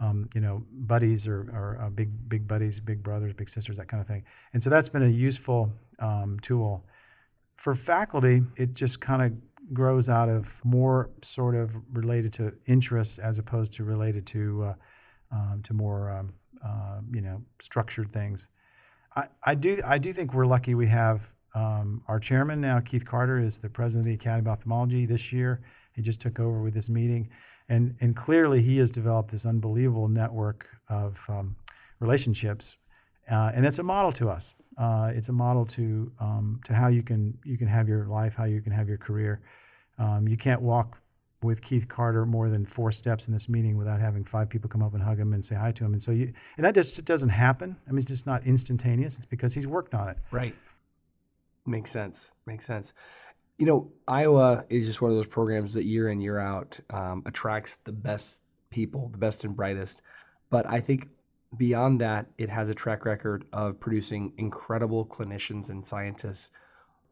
um, 0.00 0.28
you 0.34 0.40
know, 0.40 0.64
buddies 0.72 1.26
or, 1.26 1.40
or 1.52 1.78
uh, 1.82 1.90
big 1.90 2.10
big 2.28 2.46
buddies, 2.46 2.80
big 2.80 3.02
brothers, 3.02 3.32
big 3.32 3.48
sisters, 3.48 3.76
that 3.78 3.88
kind 3.88 4.00
of 4.00 4.06
thing. 4.06 4.24
And 4.52 4.62
so 4.62 4.70
that's 4.70 4.88
been 4.88 5.02
a 5.02 5.08
useful 5.08 5.72
um, 5.98 6.38
tool. 6.40 6.84
For 7.56 7.74
faculty, 7.74 8.42
it 8.56 8.74
just 8.74 9.00
kind 9.00 9.22
of 9.22 9.32
grows 9.72 10.08
out 10.08 10.28
of 10.28 10.62
more 10.64 11.10
sort 11.22 11.54
of 11.54 11.74
related 11.92 12.32
to 12.34 12.52
interests 12.66 13.18
as 13.18 13.38
opposed 13.38 13.72
to 13.74 13.84
related 13.84 14.26
to 14.26 14.64
uh, 14.64 14.74
um, 15.32 15.60
to 15.64 15.74
more 15.74 16.10
um, 16.10 16.32
uh, 16.64 17.00
you 17.12 17.20
know 17.20 17.42
structured 17.60 18.12
things. 18.12 18.48
I, 19.14 19.28
I 19.42 19.54
do 19.54 19.80
I 19.84 19.98
do 19.98 20.12
think 20.12 20.34
we're 20.34 20.46
lucky 20.46 20.74
we 20.74 20.86
have 20.88 21.28
um, 21.56 22.02
our 22.06 22.20
chairman 22.20 22.60
now, 22.60 22.80
Keith 22.80 23.06
Carter, 23.06 23.38
is 23.38 23.58
the 23.58 23.70
president 23.70 24.02
of 24.02 24.08
the 24.08 24.14
Academy 24.14 24.46
of 24.46 24.52
Ophthalmology 24.52 25.06
this 25.06 25.32
year. 25.32 25.62
He 25.94 26.02
just 26.02 26.20
took 26.20 26.38
over 26.38 26.60
with 26.60 26.74
this 26.74 26.90
meeting, 26.90 27.30
and 27.68 27.94
and 28.00 28.16
clearly 28.16 28.62
he 28.62 28.78
has 28.78 28.90
developed 28.90 29.30
this 29.30 29.46
unbelievable 29.46 30.08
network 30.08 30.68
of 30.88 31.24
um, 31.28 31.56
relationships, 32.00 32.76
uh, 33.30 33.52
and 33.54 33.66
it's 33.66 33.78
a 33.78 33.82
model 33.82 34.12
to 34.12 34.28
us. 34.28 34.54
Uh, 34.78 35.10
it's 35.14 35.28
a 35.28 35.32
model 35.32 35.64
to 35.64 36.12
um, 36.20 36.60
to 36.64 36.74
how 36.74 36.88
you 36.88 37.02
can 37.02 37.36
you 37.44 37.56
can 37.58 37.66
have 37.66 37.88
your 37.88 38.06
life, 38.06 38.34
how 38.34 38.44
you 38.44 38.60
can 38.60 38.72
have 38.72 38.88
your 38.88 38.98
career. 38.98 39.40
Um, 39.98 40.28
you 40.28 40.36
can't 40.36 40.60
walk 40.60 40.98
with 41.42 41.62
Keith 41.62 41.88
Carter 41.88 42.26
more 42.26 42.48
than 42.48 42.64
four 42.64 42.90
steps 42.90 43.28
in 43.28 43.32
this 43.32 43.48
meeting 43.48 43.76
without 43.76 44.00
having 44.00 44.24
five 44.24 44.48
people 44.48 44.68
come 44.68 44.82
up 44.82 44.94
and 44.94 45.02
hug 45.02 45.18
him 45.18 45.32
and 45.32 45.44
say 45.44 45.54
hi 45.54 45.72
to 45.72 45.84
him. 45.84 45.92
And 45.92 46.02
so 46.02 46.10
you, 46.10 46.32
and 46.56 46.64
that 46.64 46.74
just 46.74 47.02
doesn't 47.04 47.28
happen. 47.28 47.76
I 47.86 47.90
mean, 47.90 47.98
it's 47.98 48.06
just 48.06 48.26
not 48.26 48.44
instantaneous. 48.46 49.16
It's 49.16 49.26
because 49.26 49.54
he's 49.54 49.66
worked 49.66 49.94
on 49.94 50.08
it. 50.08 50.16
Right. 50.30 50.54
Makes 51.66 51.90
sense. 51.90 52.32
Makes 52.46 52.66
sense. 52.66 52.94
You 53.58 53.66
know, 53.66 53.92
Iowa 54.06 54.64
is 54.68 54.86
just 54.86 55.00
one 55.00 55.10
of 55.10 55.16
those 55.16 55.26
programs 55.26 55.72
that 55.74 55.84
year 55.84 56.10
in, 56.10 56.20
year 56.20 56.38
out 56.38 56.78
um, 56.90 57.22
attracts 57.24 57.76
the 57.84 57.92
best 57.92 58.42
people, 58.70 59.08
the 59.08 59.18
best 59.18 59.44
and 59.44 59.56
brightest. 59.56 60.02
But 60.50 60.66
I 60.66 60.80
think 60.80 61.08
beyond 61.56 62.00
that, 62.00 62.26
it 62.38 62.50
has 62.50 62.68
a 62.68 62.74
track 62.74 63.04
record 63.04 63.46
of 63.52 63.80
producing 63.80 64.32
incredible 64.36 65.06
clinicians 65.06 65.70
and 65.70 65.86
scientists. 65.86 66.50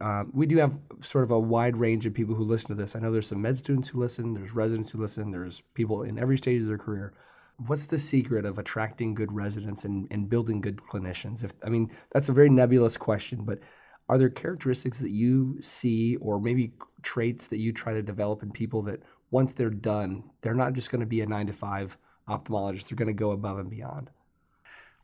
Um, 0.01 0.31
we 0.35 0.47
do 0.47 0.57
have 0.59 0.77
sort 1.01 1.25
of 1.25 1.31
a 1.31 1.39
wide 1.39 1.77
range 1.77 2.05
of 2.05 2.15
people 2.15 2.35
who 2.35 2.45
listen 2.45 2.69
to 2.69 2.75
this. 2.75 2.95
I 2.95 2.99
know 2.99 3.13
there's 3.13 3.29
some 3.29 3.41
med 3.41 3.57
students 3.57 3.89
who 3.89 4.01
listen, 4.01 4.35
there's 4.35 4.55
residents 4.55 4.91
who 4.91 4.99
listen, 4.99 5.31
there's 5.31 5.63
people 5.75 6.03
in 6.03 6.19
every 6.19 6.37
stage 6.37 6.61
of 6.61 6.69
their 6.69 6.79
career. 6.79 7.15
What's 7.69 7.87
the 7.87 7.99
secret 7.99 8.45
of 8.45 8.59
attracting 8.59 9.15
good 9.15 9.33
residents 9.33 9.85
and, 9.85 10.09
and 10.11 10.29
building 10.29 10.61
good 10.61 10.79
clinicians? 10.79 11.45
If 11.45 11.53
I 11.65 11.69
mean, 11.71 11.91
that's 12.11 12.29
a 12.29 12.33
very 12.33 12.51
nebulous 12.51 12.97
question, 12.97 13.45
but 13.45 13.61
are 14.09 14.19
there 14.19 14.29
characteristics 14.29 14.99
that 14.99 15.11
you 15.11 15.57
see 15.61 16.17
or 16.17 16.41
maybe 16.41 16.73
traits 17.03 17.47
that 17.49 17.59
you 17.59 17.73
try 17.73 17.93
to 17.93 18.03
develop 18.03 18.43
in 18.43 18.51
people 18.51 18.83
that 18.83 19.03
once 19.31 19.53
they're 19.53 19.71
done 19.71 20.23
they're 20.41 20.55
not 20.55 20.73
just 20.73 20.91
going 20.91 21.01
to 21.01 21.07
be 21.07 21.21
a 21.21 21.27
nine 21.27 21.47
to 21.47 21.53
five 21.53 21.97
ophthalmologist 22.29 22.89
they're 22.89 22.97
going 22.97 23.07
to 23.07 23.15
go 23.15 23.33
above 23.33 23.59
and 23.59 23.71
beyond? 23.71 24.11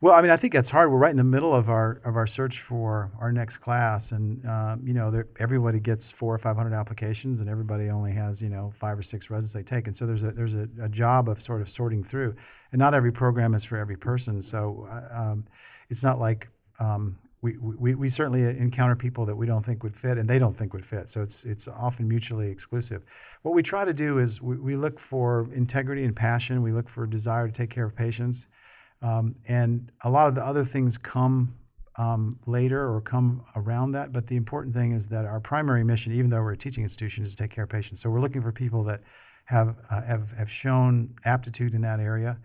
Well 0.03 0.15
i 0.15 0.23
mean 0.23 0.31
i 0.31 0.37
think 0.37 0.55
that's 0.55 0.71
hard. 0.71 0.91
We're 0.91 0.97
right 0.97 1.11
in 1.11 1.19
the 1.19 1.25
middle 1.25 1.55
of 1.55 1.69
our 1.69 2.01
of 2.07 2.17
our 2.17 2.27
search 2.27 2.61
for 2.61 3.13
our 3.21 3.33
next 3.33 3.59
class 3.59 4.13
and 4.13 4.45
uh, 4.47 4.77
you 4.83 4.95
know 4.95 5.23
everybody 5.39 5.79
gets 5.79 6.11
four 6.11 6.35
or 6.35 6.39
five 6.39 6.57
hundred 6.57 6.73
applications 6.73 7.43
and 7.43 7.51
everybody 7.51 7.91
only 7.91 8.13
has 8.13 8.41
you 8.41 8.49
know 8.49 8.73
five 8.75 8.99
or 8.99 9.03
six 9.03 9.29
residents 9.29 9.53
they 9.53 9.63
take. 9.63 9.89
And 9.89 9.97
so 9.97 10.07
there's 10.07 10.23
a 10.23 10.31
there's 10.31 10.55
a, 10.55 10.67
a 10.81 10.89
job 10.89 11.29
of 11.29 11.43
sort 11.43 11.61
of 11.61 11.69
sorting 11.69 12.03
through. 12.03 12.35
And 12.73 12.79
not 12.79 12.95
every 12.95 13.13
program 13.13 13.55
is 13.55 13.63
for 13.63 13.77
every 13.77 13.97
person. 13.97 14.41
So 14.41 14.89
uh, 14.91 15.21
um, 15.21 15.45
it's 15.91 16.03
not 16.03 16.19
like 16.19 16.49
um, 16.79 17.19
we, 17.43 17.57
we, 17.57 17.95
we 17.95 18.09
certainly 18.09 18.43
encounter 18.43 18.95
people 18.95 19.25
that 19.25 19.35
we 19.35 19.47
don't 19.47 19.65
think 19.65 19.83
would 19.83 19.97
fit 19.97 20.19
and 20.19 20.29
they 20.29 20.39
don't 20.39 20.55
think 20.55 20.75
would 20.75 20.85
fit. 20.85 21.09
So 21.09 21.23
it's, 21.23 21.45
it's 21.45 21.69
often 21.69 22.07
mutually 22.07 22.51
exclusive. 22.51 23.03
What 23.43 23.55
we 23.55 23.63
try 23.63 23.85
to 23.85 23.95
do 23.95 24.19
is 24.19 24.43
we, 24.43 24.57
we 24.57 24.77
look 24.77 25.01
for 25.01 25.49
integrity 25.55 26.05
and 26.05 26.15
passion. 26.15 26.63
We 26.63 26.73
look 26.73 26.89
for 26.89 27.07
desire 27.07 27.47
to 27.47 27.53
take 27.53 27.71
care 27.71 27.87
of 27.87 27.97
patients. 27.97 28.47
Um, 29.03 29.35
and 29.49 29.91
a 30.05 30.11
lot 30.11 30.29
of 30.29 30.35
the 30.35 30.45
other 30.45 30.65
things 30.65 30.99
come 30.99 31.55
um, 31.97 32.39
later 32.47 32.93
or 32.93 33.01
come 33.01 33.43
around 33.57 33.93
that. 33.93 34.13
But 34.13 34.27
the 34.27 34.37
important 34.37 34.75
thing 34.75 34.93
is 34.93 35.09
that 35.09 35.25
our 35.25 35.41
primary 35.41 35.83
mission, 35.83 36.13
even 36.13 36.29
though 36.29 36.43
we're 36.43 36.53
a 36.53 36.59
teaching 36.59 36.85
institution, 36.85 37.25
is 37.25 37.35
to 37.35 37.43
take 37.43 37.51
care 37.51 37.65
of 37.65 37.71
patients. 37.71 38.03
So 38.03 38.11
we're 38.11 38.21
looking 38.21 38.43
for 38.43 38.53
people 38.53 38.85
that 38.85 39.01
have, 39.47 39.77
uh, 39.91 40.03
have, 40.03 40.31
have 40.33 40.51
shown 40.51 41.15
aptitude 41.25 41.75
in 41.75 41.81
that 41.81 42.01
area, 42.01 42.39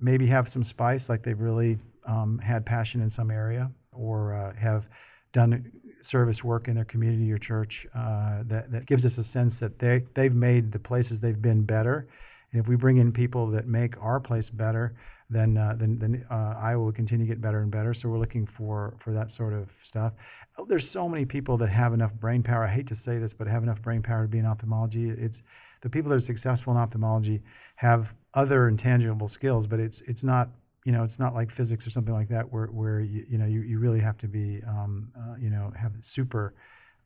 maybe 0.00 0.26
have 0.26 0.48
some 0.48 0.64
spice, 0.64 1.08
like 1.08 1.22
they've 1.22 1.40
really 1.40 1.78
um, 2.04 2.38
had 2.38 2.66
passion 2.66 3.00
in 3.00 3.08
some 3.08 3.30
area 3.30 3.70
or 3.92 4.34
uh, 4.34 4.54
have 4.56 4.88
done 5.32 5.70
service 6.02 6.42
work 6.44 6.68
in 6.68 6.74
their 6.74 6.84
community 6.84 7.30
or 7.32 7.38
church 7.38 7.86
uh, 7.94 8.42
that, 8.46 8.70
that 8.72 8.86
gives 8.86 9.04
us 9.06 9.18
a 9.18 9.24
sense 9.24 9.60
that 9.60 9.78
they, 9.78 10.04
they've 10.14 10.34
made 10.34 10.72
the 10.72 10.78
places 10.78 11.20
they've 11.20 11.42
been 11.42 11.62
better 11.62 12.08
And 12.52 12.60
if 12.60 12.68
we 12.68 12.76
bring 12.76 12.98
in 12.98 13.12
people 13.12 13.46
that 13.48 13.66
make 13.66 14.00
our 14.02 14.20
place 14.20 14.50
better, 14.50 14.94
then 15.28 15.56
uh, 15.56 15.74
then, 15.78 15.98
then 15.98 16.26
uh, 16.30 16.54
Iowa 16.60 16.84
will 16.86 16.92
continue 16.92 17.24
to 17.26 17.32
get 17.32 17.40
better 17.40 17.62
and 17.62 17.70
better. 17.70 17.94
So 17.94 18.08
we're 18.08 18.18
looking 18.18 18.46
for 18.46 18.94
for 18.98 19.12
that 19.12 19.30
sort 19.30 19.52
of 19.52 19.70
stuff. 19.82 20.14
Oh, 20.58 20.64
there's 20.66 20.88
so 20.90 21.08
many 21.08 21.24
people 21.24 21.56
that 21.58 21.68
have 21.68 21.92
enough 21.94 22.14
brain 22.14 22.42
power. 22.42 22.64
I 22.64 22.68
hate 22.68 22.88
to 22.88 22.96
say 22.96 23.18
this, 23.18 23.32
but 23.32 23.46
have 23.46 23.62
enough 23.62 23.80
brain 23.82 24.02
power 24.02 24.22
to 24.22 24.28
be 24.28 24.38
in 24.38 24.46
ophthalmology. 24.46 25.10
It's 25.10 25.42
the 25.82 25.90
people 25.90 26.10
that 26.10 26.16
are 26.16 26.20
successful 26.20 26.72
in 26.72 26.78
ophthalmology 26.78 27.42
have 27.76 28.14
other 28.34 28.68
intangible 28.68 29.28
skills, 29.28 29.66
but 29.66 29.78
it's 29.80 30.00
it's 30.02 30.24
not 30.24 30.50
you 30.90 30.96
know 30.96 31.04
it's 31.04 31.20
not 31.20 31.34
like 31.34 31.52
physics 31.52 31.86
or 31.86 31.90
something 31.90 32.12
like 32.12 32.28
that 32.28 32.52
where 32.52 32.66
where 32.66 32.98
you, 32.98 33.24
you 33.28 33.38
know 33.38 33.46
you, 33.46 33.60
you 33.60 33.78
really 33.78 34.00
have 34.00 34.18
to 34.18 34.26
be 34.26 34.60
um, 34.66 35.08
uh, 35.16 35.36
you 35.38 35.48
know 35.48 35.72
have 35.76 35.92
super 36.00 36.52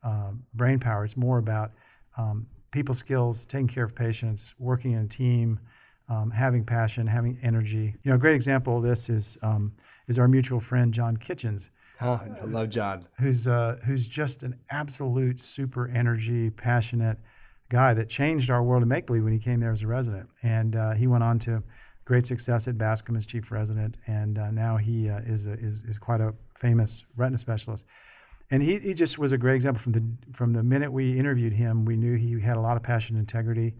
uh, 0.03 0.31
brain 0.55 0.79
power. 0.79 1.05
It's 1.05 1.15
more 1.15 1.37
about 1.37 1.71
um, 2.17 2.47
people 2.71 2.95
skills, 2.95 3.45
taking 3.45 3.67
care 3.67 3.83
of 3.83 3.93
patients, 3.93 4.55
working 4.57 4.93
in 4.93 5.03
a 5.03 5.07
team, 5.07 5.59
um, 6.09 6.31
having 6.31 6.65
passion, 6.65 7.05
having 7.05 7.37
energy. 7.43 7.93
You 8.01 8.09
know, 8.09 8.15
a 8.15 8.17
great 8.17 8.33
example 8.33 8.77
of 8.77 8.83
this 8.83 9.07
is 9.07 9.37
um, 9.43 9.71
is 10.07 10.17
our 10.17 10.27
mutual 10.27 10.59
friend 10.59 10.91
John 10.91 11.15
Kitchens. 11.15 11.69
Huh, 11.99 12.17
I 12.41 12.45
love 12.45 12.71
John. 12.71 13.03
Who's 13.19 13.47
uh, 13.47 13.77
who's 13.85 14.07
just 14.07 14.41
an 14.41 14.55
absolute 14.71 15.39
super 15.39 15.89
energy, 15.89 16.49
passionate 16.49 17.19
guy 17.69 17.93
that 17.93 18.09
changed 18.09 18.49
our 18.49 18.63
world 18.63 18.81
of 18.81 18.89
make 18.89 19.05
believe 19.05 19.25
when 19.25 19.33
he 19.33 19.37
came 19.37 19.59
there 19.59 19.71
as 19.71 19.83
a 19.83 19.87
resident, 19.87 20.27
and 20.41 20.75
uh, 20.75 20.93
he 20.93 21.05
went 21.05 21.23
on 21.23 21.37
to 21.37 21.61
great 22.05 22.25
success 22.25 22.67
at 22.67 22.77
Bascom 22.77 23.15
as 23.15 23.25
chief 23.25 23.51
resident, 23.51 23.97
and 24.07 24.37
uh, 24.37 24.51
now 24.51 24.77
he 24.77 25.09
uh, 25.09 25.19
is, 25.25 25.47
a, 25.47 25.53
is 25.53 25.83
is 25.83 25.97
quite 25.97 26.21
a 26.21 26.33
famous 26.53 27.03
retina 27.17 27.37
specialist. 27.37 27.85
And 28.51 28.61
he, 28.61 28.77
he 28.77 28.93
just 28.93 29.17
was 29.17 29.31
a 29.31 29.37
great 29.37 29.55
example 29.55 29.81
from 29.81 29.91
the 29.91 30.03
from 30.31 30.53
the 30.53 30.61
minute 30.61 30.91
we 30.91 31.17
interviewed 31.17 31.51
him. 31.51 31.83
We 31.83 31.97
knew 31.97 32.15
he 32.15 32.39
had 32.39 32.57
a 32.57 32.61
lot 32.61 32.77
of 32.77 32.83
passion 32.83 33.15
and 33.15 33.23
integrity, 33.23 33.73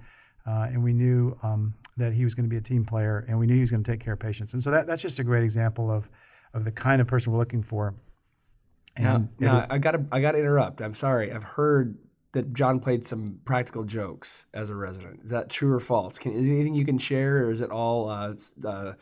uh, 0.47 0.67
and 0.71 0.83
we 0.83 0.91
knew 0.91 1.37
um, 1.43 1.73
that 1.97 2.13
he 2.13 2.23
was 2.23 2.33
going 2.33 2.45
to 2.45 2.49
be 2.49 2.57
a 2.57 2.61
team 2.61 2.83
player, 2.83 3.25
and 3.29 3.37
we 3.37 3.45
knew 3.45 3.53
he 3.53 3.59
was 3.61 3.71
going 3.71 3.83
to 3.83 3.91
take 3.91 3.99
care 3.99 4.13
of 4.13 4.19
patients. 4.19 4.53
And 4.53 4.61
so 4.61 4.71
that, 4.71 4.87
that's 4.87 5.01
just 5.01 5.19
a 5.19 5.23
great 5.23 5.43
example 5.43 5.91
of 5.91 6.09
of 6.55 6.65
the 6.65 6.71
kind 6.71 7.01
of 7.01 7.07
person 7.07 7.31
we're 7.31 7.39
looking 7.39 7.61
for. 7.61 7.93
And 8.97 9.29
now, 9.39 9.59
now 9.59 9.67
I 9.69 9.77
got 9.77 9.91
to 9.91 10.05
I 10.11 10.19
got 10.19 10.31
to 10.31 10.39
interrupt. 10.39 10.81
I'm 10.81 10.95
sorry. 10.95 11.31
I've 11.31 11.43
heard 11.43 11.95
that 12.35 12.53
John 12.53 12.81
played 12.81 13.07
some 13.07 13.39
practical 13.45 13.85
jokes 13.85 14.45
as 14.53 14.69
a 14.69 14.75
resident. 14.75 15.21
Is 15.23 15.31
that 15.31 15.49
true 15.49 15.73
or 15.73 15.79
false? 15.79 16.19
Can, 16.19 16.33
is 16.33 16.45
anything 16.45 16.75
you 16.75 16.83
can 16.83 16.97
share, 16.97 17.45
or 17.45 17.51
is 17.51 17.61
it 17.61 17.71
all 17.71 18.09
uh, 18.09 18.33
uh, 18.65 18.93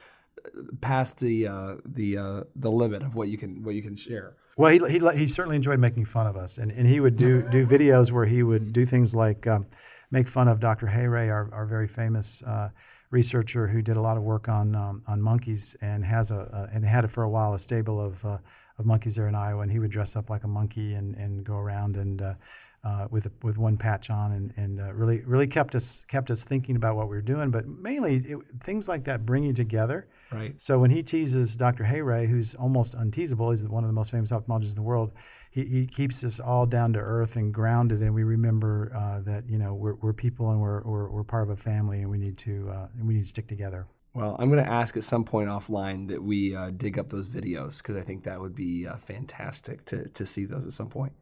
past 0.82 1.20
the 1.20 1.48
uh, 1.48 1.76
the 1.84 2.18
uh, 2.18 2.44
the 2.56 2.72
limit 2.72 3.02
of 3.02 3.16
what 3.16 3.30
you 3.30 3.38
can 3.40 3.64
what 3.64 3.74
you 3.74 3.82
can 3.82 3.96
share? 3.96 4.36
Well, 4.56 4.72
he, 4.72 5.00
he, 5.00 5.18
he 5.18 5.28
certainly 5.28 5.56
enjoyed 5.56 5.80
making 5.80 6.06
fun 6.06 6.28
of 6.28 6.38
us, 6.38 6.60
and, 6.60 6.72
and 6.72 6.88
he 6.88 7.00
would 7.00 7.18
do 7.18 7.42
do 7.50 7.66
videos 7.66 8.12
where 8.12 8.26
he 8.26 8.44
would 8.44 8.72
do 8.72 8.86
things 8.86 9.16
like 9.16 9.48
um, 9.48 9.66
make 10.12 10.28
fun 10.28 10.48
of 10.48 10.60
Dr. 10.60 10.86
Hayreh, 10.86 11.32
our, 11.32 11.50
our 11.52 11.66
very 11.66 11.88
famous 11.88 12.44
uh, 12.44 12.70
researcher 13.10 13.68
who 13.68 13.82
did 13.82 13.98
a 13.98 14.02
lot 14.02 14.16
of 14.16 14.22
work 14.22 14.48
on 14.48 14.76
um, 14.76 15.02
on 15.08 15.20
monkeys 15.20 15.76
and 15.82 16.06
has 16.06 16.30
a, 16.30 16.70
and 16.72 16.86
had 16.86 17.04
it 17.04 17.10
for 17.10 17.24
a 17.24 17.30
while 17.30 17.56
a 17.56 17.60
stable 17.60 18.00
of 18.00 18.24
uh, 18.24 18.38
of 18.78 18.86
monkeys 18.86 19.16
there 19.16 19.28
in 19.28 19.34
Iowa, 19.34 19.64
and 19.64 19.72
he 19.72 19.80
would 19.80 19.92
dress 19.92 20.16
up 20.16 20.30
like 20.30 20.44
a 20.44 20.48
monkey 20.48 20.94
and, 20.94 21.16
and 21.16 21.44
go 21.44 21.56
around 21.56 21.98
and 21.98 22.22
uh, 22.84 23.08
with 23.10 23.28
with 23.44 23.58
one 23.58 23.78
patch 23.78 24.10
on, 24.10 24.34
and, 24.34 24.54
and 24.58 24.80
uh, 24.82 24.94
really 24.94 25.22
really 25.22 25.48
kept 25.48 25.76
us 25.76 26.06
kept 26.08 26.30
us 26.30 26.44
thinking 26.44 26.76
about 26.76 26.96
what 26.96 27.08
we 27.08 27.16
were 27.16 27.22
doing. 27.22 27.50
But 27.50 27.68
mainly 27.68 28.18
it, 28.18 28.38
things 28.60 28.90
like 28.90 29.04
that 29.06 29.26
bring 29.26 29.44
you 29.44 29.54
together. 29.54 30.08
Right. 30.32 30.54
So 30.62 30.80
when 30.80 30.92
he 30.92 31.02
teases 31.02 31.56
Dr. 31.56 31.84
Hayreh, 31.84 32.28
who's 32.28 32.56
almost 32.56 32.96
unteasable, 32.96 33.52
he's 33.52 33.64
one 33.64 33.84
of 33.84 33.88
the 33.88 33.94
most 33.94 34.12
famous 34.12 34.32
ophthalmologists 34.32 34.70
in 34.70 34.76
the 34.76 34.82
world. 34.82 35.12
He, 35.52 35.66
he 35.66 35.86
keeps 35.86 36.24
us 36.24 36.40
all 36.40 36.66
down 36.66 36.94
to 36.94 37.00
earth 37.00 37.36
and 37.36 37.54
grounded, 37.54 38.02
and 38.02 38.14
we 38.14 38.24
remember 38.24 38.92
uh, 38.96 39.22
that 39.22 39.48
you 39.48 39.58
know 39.58 39.74
we're, 39.76 39.96
we're 39.96 40.14
people 40.14 40.52
and 40.52 40.60
we're, 40.60 40.82
we're, 40.82 41.10
we're 41.10 41.24
part 41.24 41.44
of 41.44 41.52
a 41.52 41.58
family, 41.58 42.02
and 42.02 42.10
we 42.10 42.18
need 42.18 42.38
to 42.40 42.70
uh, 42.70 42.88
and 42.98 43.08
we 43.08 43.14
need 43.14 43.24
to 43.24 43.30
stick 43.30 43.48
together. 43.48 43.88
Well, 44.16 44.36
I'm 44.38 44.50
going 44.52 44.64
to 44.64 44.70
ask 44.70 44.96
at 44.96 45.04
some 45.04 45.24
point 45.24 45.50
offline 45.50 46.08
that 46.10 46.22
we 46.22 46.56
uh, 46.56 46.70
dig 46.70 47.00
up 47.00 47.08
those 47.08 47.28
videos 47.28 47.80
because 47.80 47.96
I 47.96 48.02
think 48.02 48.24
that 48.24 48.40
would 48.40 48.54
be 48.54 48.86
uh, 48.86 48.98
fantastic 48.98 49.86
to, 49.86 50.08
to 50.10 50.26
see 50.26 50.46
those 50.46 50.68
at 50.68 50.74
some 50.74 50.90
point. 50.90 51.14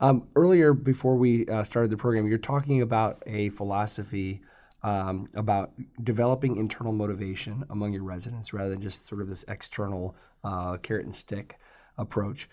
Um, 0.00 0.28
earlier, 0.36 0.74
before 0.74 1.16
we 1.16 1.46
uh, 1.46 1.64
started 1.64 1.90
the 1.90 1.96
program, 1.96 2.26
you're 2.26 2.38
talking 2.38 2.82
about 2.82 3.22
a 3.26 3.48
philosophy 3.50 4.42
um, 4.82 5.26
about 5.34 5.72
developing 6.02 6.56
internal 6.56 6.92
motivation 6.92 7.64
among 7.70 7.92
your 7.92 8.04
residents 8.04 8.52
rather 8.52 8.70
than 8.70 8.82
just 8.82 9.06
sort 9.06 9.22
of 9.22 9.28
this 9.28 9.44
external 9.48 10.14
uh, 10.44 10.76
carrot 10.76 11.06
and 11.06 11.14
stick 11.14 11.58
approach, 11.96 12.48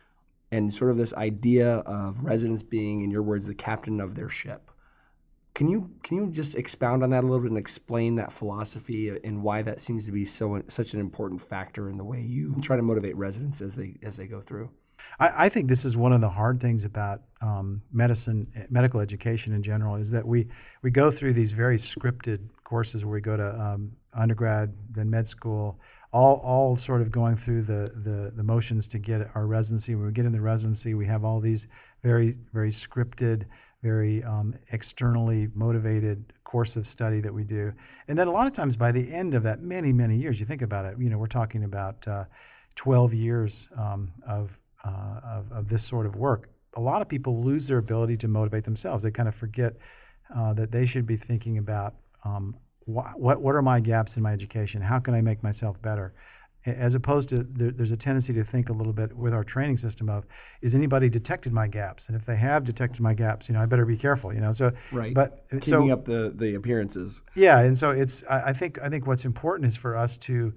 and 0.52 0.74
sort 0.74 0.90
of 0.90 0.98
this 0.98 1.14
idea 1.16 1.78
of 1.80 2.24
residents 2.24 2.64
being, 2.64 3.02
in 3.02 3.12
your 3.12 3.24
words, 3.24 3.46
the 3.46 3.54
captain 3.54 4.00
of 4.00 4.16
their 4.16 4.30
ship. 4.30 4.72
Can 5.54 5.68
you 5.68 5.92
can 6.02 6.18
you 6.18 6.32
just 6.32 6.56
expound 6.56 7.04
on 7.04 7.12
that 7.12 7.24
a 7.24 7.28
little 7.28 7.42
bit 7.42 7.52
and 7.52 7.60
explain 7.60 8.16
that 8.16 8.32
philosophy 8.32 9.16
and 9.24 9.44
why 9.44 9.62
that 9.62 9.82
seems 9.82 10.08
to 10.08 10.12
be 10.12 10.26
so 10.26 10.64
such 10.68 10.96
an 10.96 11.00
important 11.00 11.42
factor 11.42 11.90
in 11.90 11.98
the 11.98 12.04
way 12.04 12.22
you 12.22 12.56
try 12.62 12.76
to 12.76 12.82
motivate 12.82 13.16
residents 13.16 13.62
as 13.62 13.76
they 13.76 13.96
as 14.02 14.18
they 14.18 14.26
go 14.26 14.42
through? 14.42 14.72
I, 15.20 15.46
I 15.46 15.50
think 15.50 15.68
this 15.68 15.86
is 15.86 15.96
one 15.98 16.14
of 16.14 16.22
the 16.22 16.30
hard 16.30 16.60
things 16.60 16.86
about 16.86 17.22
um, 17.42 17.82
medicine, 17.92 18.48
medical 18.70 19.00
education 19.00 19.54
in 19.54 19.62
general, 19.62 19.96
is 19.96 20.12
that 20.12 20.26
we 20.26 20.48
we 20.82 20.92
go 20.92 21.12
through 21.12 21.34
these 21.34 21.52
very 21.52 21.78
scripted 21.78 22.40
courses 22.64 23.06
where 23.06 23.14
we 23.14 23.22
go 23.22 23.38
to 23.38 23.62
um, 23.62 23.92
undergrad, 24.14 24.74
then 24.92 25.10
med 25.10 25.28
school, 25.28 25.80
all 26.12 26.42
all 26.44 26.76
sort 26.76 27.02
of 27.02 27.12
going 27.12 27.36
through 27.36 27.64
the, 27.64 27.92
the 28.04 28.32
the 28.36 28.44
motions 28.44 28.88
to 28.90 29.00
get 29.00 29.30
our 29.36 29.48
residency. 29.48 29.96
When 29.96 30.06
we 30.06 30.12
get 30.12 30.26
in 30.26 30.32
the 30.32 30.42
residency, 30.42 30.94
we 30.94 31.06
have 31.06 31.24
all 31.26 31.40
these 31.40 31.68
very 32.02 32.36
very 32.54 32.72
scripted 32.72 33.46
very 33.84 34.24
um, 34.24 34.56
externally 34.72 35.50
motivated 35.54 36.24
course 36.46 36.78
of 36.78 36.88
study 36.88 37.20
that 37.20 37.34
we 37.34 37.44
do. 37.44 37.72
And 38.08 38.18
then 38.18 38.28
a 38.28 38.32
lot 38.32 38.48
of 38.48 38.54
times 38.54 38.78
by 38.78 38.92
the 38.92 39.14
end 39.14 39.34
of 39.34 39.44
that 39.44 39.62
many, 39.62 39.92
many 39.92 40.16
years, 40.16 40.40
you 40.40 40.46
think 40.46 40.62
about 40.62 40.86
it, 40.86 40.96
you 40.98 41.10
know, 41.10 41.18
we're 41.18 41.28
talking 41.28 41.66
about 41.66 42.08
uh, 42.08 42.24
12 42.76 43.14
years 43.14 43.68
um, 43.78 44.12
of, 44.26 44.60
uh, 44.84 45.20
of, 45.24 45.52
of, 45.52 45.70
this 45.70 45.84
sort 45.84 46.06
of 46.06 46.16
work. 46.16 46.50
A 46.76 46.82
lot 46.82 47.02
of 47.02 47.08
people 47.08 47.44
lose 47.44 47.68
their 47.68 47.78
ability 47.78 48.18
to 48.18 48.28
motivate 48.28 48.64
themselves. 48.64 49.04
They 49.04 49.12
kind 49.12 49.30
of 49.30 49.36
forget 49.36 49.74
uh, 50.36 50.54
that 50.54 50.72
they 50.72 50.86
should 50.86 51.06
be 51.06 51.16
thinking 51.18 51.58
about 51.58 51.94
um, 52.26 52.56
wh- 52.86 53.18
what, 53.18 53.42
what 53.42 53.56
are 53.56 53.62
my 53.62 53.80
gaps 53.80 54.18
in 54.18 54.24
my 54.24 54.34
education? 54.34 54.82
How 54.82 55.00
can 55.00 55.14
I 55.14 55.22
make 55.22 55.44
myself 55.44 55.82
better? 55.82 56.14
as 56.66 56.96
opposed 56.96 57.30
to 57.30 57.46
there, 57.52 57.72
there's 57.72 57.92
a 57.92 57.98
tendency 57.98 58.34
to 58.34 58.44
think 58.44 58.70
a 58.70 58.74
little 58.74 58.94
bit 58.94 59.16
with 59.16 59.34
our 59.34 59.44
training 59.44 59.78
system 59.78 60.10
of 60.10 60.26
is 60.62 60.76
anybody 60.76 61.10
detected 61.10 61.52
my 61.52 61.68
gaps 61.68 62.08
and 62.08 62.16
if 62.16 62.26
they 62.26 62.36
have 62.36 62.64
detected 62.64 63.02
my 63.02 63.14
gaps 63.14 63.50
you 63.50 63.54
know 63.54 63.62
i 63.62 63.66
better 63.66 63.86
be 63.86 63.98
careful 63.98 64.34
you 64.34 64.40
know 64.40 64.52
so 64.52 64.72
right 64.92 65.14
but 65.14 65.46
keeping 65.50 65.62
so, 65.62 65.90
up 65.90 66.06
the 66.06 66.32
the 66.36 66.56
appearances 66.56 67.22
yeah 67.36 67.60
and 67.60 67.78
so 67.78 67.92
it's 67.92 68.24
I, 68.30 68.50
I 68.50 68.54
think 68.54 68.80
i 68.82 68.90
think 68.90 69.08
what's 69.08 69.26
important 69.26 69.68
is 69.68 69.76
for 69.76 69.98
us 69.98 70.18
to 70.18 70.54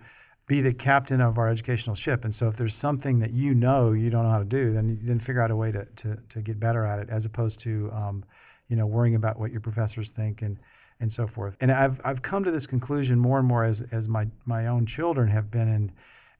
be 0.47 0.61
the 0.61 0.73
captain 0.73 1.21
of 1.21 1.39
our 1.39 1.49
educational 1.49 1.97
ship 1.97 2.25
and 2.25 2.35
so 2.35 2.49
if 2.49 2.57
there's 2.57 2.75
something 2.75 3.19
that 3.19 3.33
you 3.33 3.55
know 3.55 3.93
you 3.93 4.11
don't 4.11 4.25
know 4.25 4.31
how 4.31 4.39
to 4.39 4.45
do 4.45 4.73
then 4.73 4.99
then 5.03 5.19
figure 5.19 5.41
out 5.41 5.51
a 5.51 5.57
way 5.57 5.73
to 5.73 5.85
to, 5.97 6.17
to 6.29 6.41
get 6.41 6.61
better 6.61 6.85
at 6.85 6.99
it 6.99 7.09
as 7.11 7.25
opposed 7.25 7.61
to 7.61 7.91
um, 7.93 8.25
you 8.69 8.77
know 8.77 8.87
worrying 8.87 9.15
about 9.15 9.39
what 9.39 9.51
your 9.51 9.61
professors 9.61 10.11
think 10.11 10.43
and 10.43 10.59
and 11.01 11.13
so 11.13 11.27
forth. 11.27 11.57
And 11.61 11.71
I've 11.71 12.01
I've 12.05 12.23
come 12.23 12.45
to 12.45 12.51
this 12.51 12.67
conclusion 12.67 13.19
more 13.19 13.39
and 13.39 13.47
more 13.47 13.65
as 13.65 13.83
as 13.93 14.09
my 14.09 14.27
my 14.45 14.67
own 14.67 14.87
children 14.87 15.29
have 15.29 15.51
been 15.51 15.69
in 15.69 15.93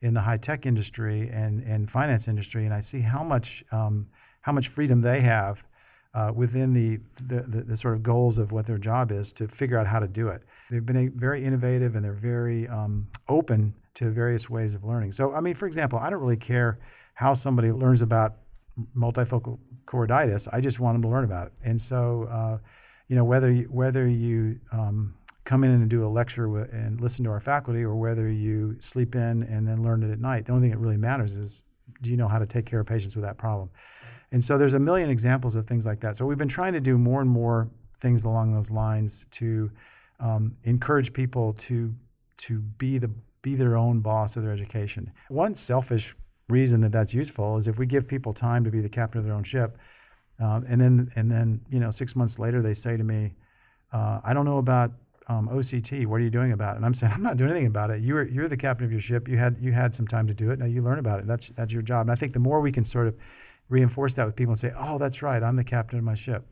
in 0.03 0.15
the 0.15 0.21
high 0.21 0.37
tech 0.37 0.67
industry 0.67 1.29
and 1.31 1.63
and 1.63 1.91
finance 1.91 2.29
industry, 2.29 2.65
and 2.65 2.75
I 2.75 2.81
see 2.81 3.01
how 3.01 3.23
much 3.23 3.65
um, 3.73 4.07
how 4.41 4.53
much 4.53 4.69
freedom 4.69 5.01
they 5.01 5.21
have. 5.21 5.63
Uh, 6.15 6.33
within 6.35 6.73
the, 6.73 6.99
the, 7.27 7.43
the, 7.43 7.63
the, 7.63 7.77
sort 7.77 7.93
of 7.93 8.03
goals 8.03 8.39
of 8.39 8.51
what 8.51 8.65
their 8.65 8.79
job 8.79 9.13
is 9.13 9.35
to 9.35 9.47
figure 9.47 9.79
out 9.79 9.87
how 9.87 9.99
to 9.99 10.09
do 10.09 10.29
it. 10.29 10.41
They've 10.71 10.87
been 10.87 11.11
very 11.11 11.45
innovative 11.45 11.95
and 11.95 12.03
they're 12.03 12.15
very 12.15 12.67
um, 12.69 13.07
open 13.29 13.75
to 13.97 14.11
various 14.11 14.49
ways 14.49 14.75
of 14.75 14.85
learning. 14.85 15.11
So, 15.13 15.35
I 15.35 15.41
mean, 15.41 15.55
for 15.55 15.67
example, 15.67 15.99
I 15.99 16.11
don't 16.11 16.21
really 16.21 16.37
care 16.37 16.79
how 17.15 17.33
somebody 17.35 17.73
learns 17.73 18.03
about 18.03 18.37
multifocal 18.97 19.59
choroiditis. 19.87 20.49
I 20.53 20.61
just 20.61 20.81
want 20.81 20.95
them 20.95 21.03
to 21.03 21.09
learn 21.09 21.25
about 21.25 21.47
it. 21.47 21.53
And 21.65 21.81
so, 21.81 22.29
uh, 22.31 22.59
you 23.09 23.17
know, 23.17 23.25
whether 23.25 23.51
you, 23.51 23.65
whether 23.71 24.07
you 24.07 24.61
um, 24.71 25.15
come 25.45 25.65
in 25.65 25.71
and 25.71 25.89
do 25.89 26.07
a 26.07 26.09
lecture 26.09 26.65
and 26.65 27.01
listen 27.01 27.25
to 27.25 27.31
our 27.31 27.41
faculty, 27.41 27.83
or 27.83 27.97
whether 27.97 28.31
you 28.31 28.77
sleep 28.81 29.15
in 29.15 29.45
and 29.45 29.67
then 29.67 29.83
learn 29.83 30.03
it 30.03 30.11
at 30.11 30.21
night, 30.21 30.45
the 30.45 30.53
only 30.53 30.69
thing 30.69 30.73
that 30.73 30.79
really 30.79 30.99
matters 30.99 31.37
is 31.37 31.63
do 32.03 32.11
you 32.11 32.19
know 32.19 32.29
how 32.29 32.39
to 32.39 32.47
take 32.47 32.67
care 32.67 32.81
of 32.81 32.87
patients 32.87 33.17
with 33.17 33.25
that 33.25 33.39
problem. 33.39 33.71
And 34.33 34.45
so 34.45 34.59
there's 34.59 34.75
a 34.75 34.79
million 34.79 35.09
examples 35.09 35.57
of 35.57 35.67
things 35.67 35.87
like 35.87 36.01
that. 36.01 36.17
So 36.17 36.27
we've 36.27 36.37
been 36.37 36.49
trying 36.49 36.75
to 36.75 36.81
do 36.81 36.99
more 36.99 37.23
and 37.23 37.31
more 37.31 37.71
things 38.01 38.25
along 38.25 38.53
those 38.53 38.71
lines 38.71 39.27
to 39.31 39.71
um, 40.21 40.55
encourage 40.65 41.15
people 41.15 41.55
to 41.55 41.95
to 42.39 42.59
be 42.59 42.99
the 42.99 43.11
be 43.47 43.55
their 43.55 43.77
own 43.77 44.01
boss 44.01 44.37
of 44.37 44.43
their 44.43 44.53
education. 44.53 45.09
One 45.29 45.55
selfish 45.55 46.17
reason 46.49 46.81
that 46.81 46.91
that's 46.91 47.15
useful 47.15 47.57
is 47.57 47.69
if 47.69 47.79
we 47.79 47.87
give 47.87 48.09
people 48.09 48.33
time 48.33 48.65
to 48.65 48.73
be 48.73 48.81
the 48.81 48.89
captain 48.89 49.21
of 49.21 49.25
their 49.25 49.35
own 49.35 49.45
ship, 49.45 49.79
um, 50.41 50.65
and 50.69 50.81
then 50.81 51.13
and 51.15 51.31
then 51.31 51.61
you 51.71 51.79
know 51.79 51.93
six 51.93 52.17
months 52.17 52.41
later 52.41 52.61
they 52.61 52.75
say 52.75 52.97
to 52.97 53.05
me, 53.05 53.35
uh, 53.93 54.19
I 54.25 54.35
don't 54.35 54.47
know 54.47 54.59
about 54.59 54.91
um, 55.29 55.49
OCT. 55.49 56.07
What 56.07 56.17
are 56.17 56.25
you 56.25 56.35
doing 56.39 56.51
about 56.51 56.73
it? 56.75 56.79
And 56.79 56.85
I'm 56.85 56.93
saying 56.93 57.13
I'm 57.17 57.23
not 57.23 57.37
doing 57.37 57.51
anything 57.53 57.69
about 57.69 57.91
it. 57.91 58.03
You're 58.03 58.27
you're 58.27 58.49
the 58.49 58.57
captain 58.57 58.85
of 58.85 58.91
your 58.91 59.01
ship. 59.01 59.29
You 59.29 59.37
had 59.37 59.57
you 59.61 59.71
had 59.71 59.95
some 59.95 60.09
time 60.09 60.27
to 60.27 60.35
do 60.35 60.51
it. 60.51 60.59
Now 60.59 60.67
you 60.67 60.83
learn 60.83 60.99
about 60.99 61.21
it. 61.21 61.29
That's 61.29 61.51
that's 61.51 61.73
your 61.73 61.83
job. 61.83 62.01
And 62.07 62.11
I 62.11 62.17
think 62.17 62.33
the 62.33 62.41
more 62.41 62.61
we 62.61 62.73
can 62.73 62.83
sort 62.83 63.07
of 63.07 63.15
reinforce 63.69 64.15
that 64.17 64.27
with 64.27 64.35
people 64.35 64.53
and 64.53 64.59
say, 64.59 64.73
oh, 64.77 64.99
that's 64.99 65.23
right. 65.23 65.41
I'm 65.41 65.55
the 65.55 65.71
captain 65.77 66.01
of 66.01 66.05
my 66.05 66.17
ship. 66.17 66.45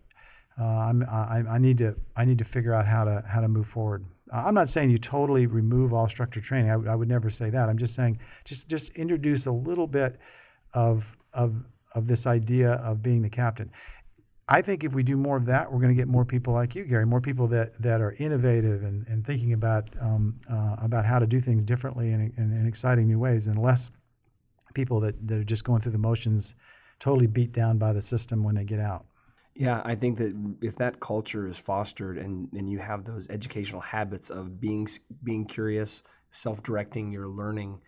Uh, 0.60 0.64
I'm 0.88 1.02
I, 1.10 1.42
I 1.56 1.58
need 1.58 1.78
to 1.78 1.96
I 2.14 2.24
need 2.24 2.38
to 2.38 2.44
figure 2.44 2.72
out 2.72 2.86
how 2.86 3.02
to 3.02 3.24
how 3.26 3.40
to 3.40 3.48
move 3.48 3.66
forward. 3.66 4.04
Uh, 4.32 4.44
I'm 4.46 4.54
not 4.54 4.68
saying 4.68 4.90
you 4.90 4.98
totally 4.98 5.46
remove 5.46 5.92
all 5.92 6.08
structured 6.08 6.44
training. 6.44 6.70
I, 6.70 6.92
I 6.92 6.94
would 6.94 7.08
never 7.08 7.30
say 7.30 7.50
that. 7.50 7.68
I'm 7.68 7.78
just 7.78 7.94
saying 7.94 8.18
just 8.44 8.68
just 8.68 8.90
introduce 8.96 9.46
a 9.46 9.52
little 9.52 9.86
bit 9.86 10.18
of 10.72 11.16
of 11.32 11.54
of 11.94 12.06
this 12.06 12.26
idea 12.26 12.72
of 12.72 13.02
being 13.02 13.22
the 13.22 13.30
captain. 13.30 13.70
I 14.48 14.60
think 14.60 14.84
if 14.84 14.94
we 14.94 15.02
do 15.02 15.16
more 15.16 15.36
of 15.36 15.46
that, 15.46 15.72
we're 15.72 15.80
going 15.80 15.94
to 15.94 15.96
get 15.96 16.08
more 16.08 16.24
people 16.24 16.52
like 16.52 16.74
you, 16.74 16.84
Gary, 16.84 17.06
more 17.06 17.20
people 17.20 17.46
that, 17.48 17.80
that 17.80 18.02
are 18.02 18.12
innovative 18.18 18.82
and, 18.82 19.06
and 19.08 19.26
thinking 19.26 19.54
about 19.54 19.88
um, 20.00 20.38
uh, 20.50 20.76
about 20.82 21.06
how 21.06 21.18
to 21.18 21.26
do 21.26 21.40
things 21.40 21.64
differently 21.64 22.12
and 22.12 22.32
in, 22.36 22.52
in, 22.52 22.66
exciting 22.66 23.06
new 23.06 23.18
ways, 23.18 23.46
and 23.46 23.58
less 23.58 23.90
people 24.74 25.00
that, 25.00 25.26
that 25.26 25.38
are 25.38 25.44
just 25.44 25.64
going 25.64 25.80
through 25.80 25.92
the 25.92 25.98
motions, 25.98 26.54
totally 26.98 27.26
beat 27.26 27.52
down 27.52 27.78
by 27.78 27.92
the 27.92 28.02
system 28.02 28.44
when 28.44 28.54
they 28.54 28.64
get 28.64 28.80
out. 28.80 29.06
Yeah, 29.54 29.82
I 29.84 29.94
think 29.94 30.18
that 30.18 30.56
if 30.62 30.76
that 30.76 30.98
culture 31.00 31.46
is 31.46 31.58
fostered 31.58 32.18
and, 32.18 32.48
and 32.52 32.68
you 32.68 32.78
have 32.78 33.04
those 33.04 33.28
educational 33.30 33.80
habits 33.80 34.30
of 34.30 34.60
being 34.60 34.88
being 35.22 35.44
curious, 35.44 36.02
self-directing 36.30 37.12
your 37.12 37.28
learning, 37.28 37.80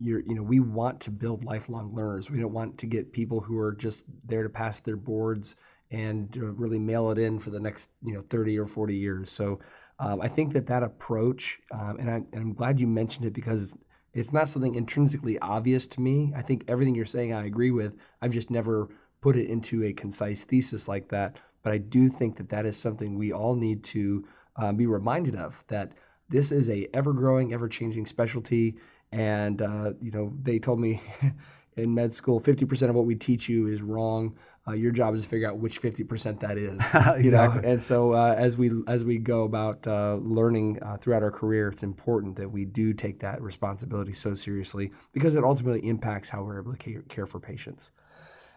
you're 0.00 0.20
you 0.20 0.34
know 0.34 0.42
we 0.42 0.60
want 0.60 1.00
to 1.02 1.10
build 1.10 1.44
lifelong 1.44 1.94
learners. 1.94 2.30
We 2.30 2.40
don't 2.40 2.52
want 2.52 2.78
to 2.78 2.86
get 2.86 3.12
people 3.12 3.40
who 3.40 3.58
are 3.58 3.72
just 3.72 4.04
there 4.26 4.44
to 4.44 4.48
pass 4.50 4.80
their 4.80 4.96
boards 4.96 5.56
and 5.90 6.34
really 6.36 6.78
mail 6.78 7.10
it 7.10 7.18
in 7.18 7.38
for 7.40 7.50
the 7.50 7.60
next 7.60 7.90
you 8.02 8.14
know 8.14 8.20
30 8.22 8.58
or 8.58 8.66
40 8.66 8.96
years. 8.96 9.30
So 9.30 9.60
um, 9.98 10.20
I 10.20 10.28
think 10.28 10.52
that 10.54 10.66
that 10.68 10.82
approach, 10.82 11.60
um, 11.72 11.96
and, 11.98 12.10
I, 12.10 12.14
and 12.14 12.28
I'm 12.34 12.54
glad 12.54 12.80
you 12.80 12.86
mentioned 12.86 13.26
it 13.26 13.34
because 13.34 13.62
it's, 13.62 13.76
it's 14.14 14.32
not 14.32 14.48
something 14.48 14.74
intrinsically 14.74 15.38
obvious 15.40 15.86
to 15.88 16.00
me. 16.00 16.32
I 16.34 16.42
think 16.42 16.64
everything 16.68 16.94
you're 16.94 17.04
saying 17.04 17.32
I 17.34 17.46
agree 17.46 17.70
with. 17.70 17.96
I've 18.22 18.32
just 18.32 18.50
never 18.50 18.88
put 19.20 19.36
it 19.36 19.48
into 19.48 19.84
a 19.84 19.92
concise 19.92 20.44
thesis 20.44 20.88
like 20.88 21.08
that. 21.08 21.36
But 21.62 21.72
I 21.72 21.78
do 21.78 22.08
think 22.08 22.36
that 22.36 22.48
that 22.50 22.66
is 22.66 22.76
something 22.76 23.16
we 23.16 23.32
all 23.32 23.54
need 23.54 23.84
to 23.84 24.24
um, 24.56 24.76
be 24.76 24.86
reminded 24.86 25.36
of 25.36 25.64
that 25.68 25.92
this 26.28 26.52
is 26.52 26.70
a 26.70 26.86
ever 26.94 27.12
growing, 27.12 27.52
ever 27.52 27.68
changing 27.68 28.06
specialty. 28.06 28.76
And, 29.12 29.60
uh, 29.60 29.92
you 30.00 30.12
know, 30.12 30.32
they 30.40 30.58
told 30.58 30.80
me 30.80 31.02
in 31.76 31.94
med 31.94 32.14
school, 32.14 32.40
50% 32.40 32.88
of 32.88 32.94
what 32.94 33.04
we 33.04 33.14
teach 33.14 33.48
you 33.48 33.66
is 33.66 33.82
wrong. 33.82 34.36
Uh, 34.68 34.72
your 34.72 34.92
job 34.92 35.14
is 35.14 35.22
to 35.22 35.28
figure 35.28 35.48
out 35.48 35.58
which 35.58 35.82
50% 35.82 36.40
that 36.40 36.56
is. 36.56 36.78
exactly. 36.78 37.22
You 37.24 37.30
know? 37.32 37.60
And 37.64 37.82
so 37.82 38.12
uh, 38.12 38.34
as 38.36 38.56
we 38.56 38.70
as 38.86 39.04
we 39.04 39.18
go 39.18 39.44
about 39.44 39.86
uh, 39.86 40.16
learning 40.16 40.78
uh, 40.82 40.96
throughout 40.98 41.22
our 41.22 41.30
career, 41.30 41.68
it's 41.68 41.82
important 41.82 42.36
that 42.36 42.50
we 42.50 42.64
do 42.64 42.92
take 42.92 43.20
that 43.20 43.42
responsibility 43.42 44.12
so 44.12 44.34
seriously 44.34 44.92
because 45.12 45.34
it 45.34 45.42
ultimately 45.42 45.86
impacts 45.88 46.28
how 46.28 46.44
we're 46.44 46.60
able 46.60 46.72
to 46.72 46.78
care, 46.78 47.02
care 47.02 47.26
for 47.26 47.40
patients. 47.40 47.90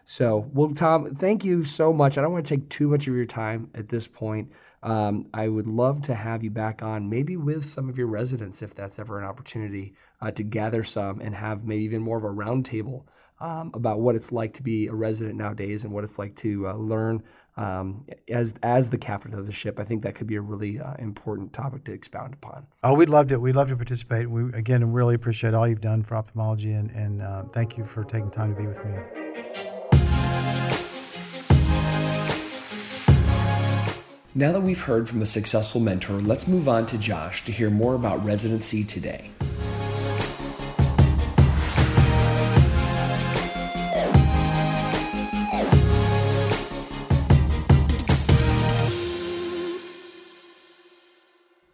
So, 0.05 0.49
well, 0.53 0.71
Tom, 0.71 1.15
thank 1.15 1.45
you 1.45 1.63
so 1.63 1.93
much. 1.93 2.17
I 2.17 2.21
don't 2.21 2.33
want 2.33 2.45
to 2.45 2.55
take 2.55 2.69
too 2.69 2.89
much 2.89 3.07
of 3.07 3.15
your 3.15 3.25
time 3.25 3.69
at 3.73 3.89
this 3.89 4.07
point. 4.07 4.51
Um, 4.81 5.27
I 5.33 5.47
would 5.47 5.67
love 5.67 6.01
to 6.03 6.13
have 6.13 6.43
you 6.43 6.51
back 6.51 6.83
on, 6.83 7.09
maybe 7.09 7.37
with 7.37 7.63
some 7.63 7.87
of 7.87 7.97
your 7.97 8.07
residents, 8.07 8.61
if 8.61 8.75
that's 8.75 8.99
ever 8.99 9.17
an 9.17 9.25
opportunity, 9.25 9.93
uh, 10.21 10.31
to 10.31 10.43
gather 10.43 10.83
some 10.83 11.21
and 11.21 11.33
have 11.33 11.63
maybe 11.63 11.83
even 11.85 12.01
more 12.01 12.17
of 12.17 12.25
a 12.25 12.27
roundtable 12.27 13.05
um, 13.39 13.71
about 13.73 14.01
what 14.01 14.15
it's 14.15 14.31
like 14.31 14.53
to 14.55 14.63
be 14.63 14.87
a 14.87 14.93
resident 14.93 15.35
nowadays 15.35 15.83
and 15.85 15.93
what 15.93 16.03
it's 16.03 16.19
like 16.19 16.35
to 16.37 16.67
uh, 16.67 16.73
learn 16.73 17.23
um, 17.55 18.05
as 18.29 18.53
as 18.63 18.89
the 18.89 18.97
captain 18.97 19.33
of 19.33 19.45
the 19.45 19.51
ship. 19.51 19.79
I 19.79 19.83
think 19.83 20.03
that 20.03 20.15
could 20.15 20.27
be 20.27 20.35
a 20.35 20.41
really 20.41 20.79
uh, 20.79 20.93
important 20.99 21.53
topic 21.53 21.83
to 21.85 21.93
expound 21.93 22.33
upon. 22.33 22.65
Oh, 22.83 22.93
we'd 22.93 23.09
love 23.09 23.27
to. 23.27 23.39
We'd 23.39 23.55
love 23.55 23.69
to 23.69 23.75
participate. 23.75 24.29
We 24.29 24.51
again 24.53 24.91
really 24.91 25.15
appreciate 25.15 25.53
all 25.53 25.67
you've 25.67 25.81
done 25.81 26.03
for 26.03 26.15
ophthalmology, 26.15 26.73
and, 26.73 26.89
and 26.91 27.21
uh, 27.21 27.43
thank 27.51 27.77
you 27.77 27.85
for 27.85 28.03
taking 28.03 28.31
time 28.31 28.55
to 28.55 28.61
be 28.61 28.67
with 28.67 28.83
me. 28.85 29.42
Now 34.35 34.51
that 34.51 34.61
we've 34.61 34.81
heard 34.81 35.07
from 35.07 35.21
a 35.21 35.27
successful 35.27 35.79
mentor, 35.79 36.19
let's 36.19 36.47
move 36.47 36.67
on 36.67 36.87
to 36.87 36.97
Josh 36.97 37.45
to 37.45 37.51
hear 37.51 37.69
more 37.69 37.93
about 37.93 38.25
residency 38.25 38.83
today. 38.83 39.29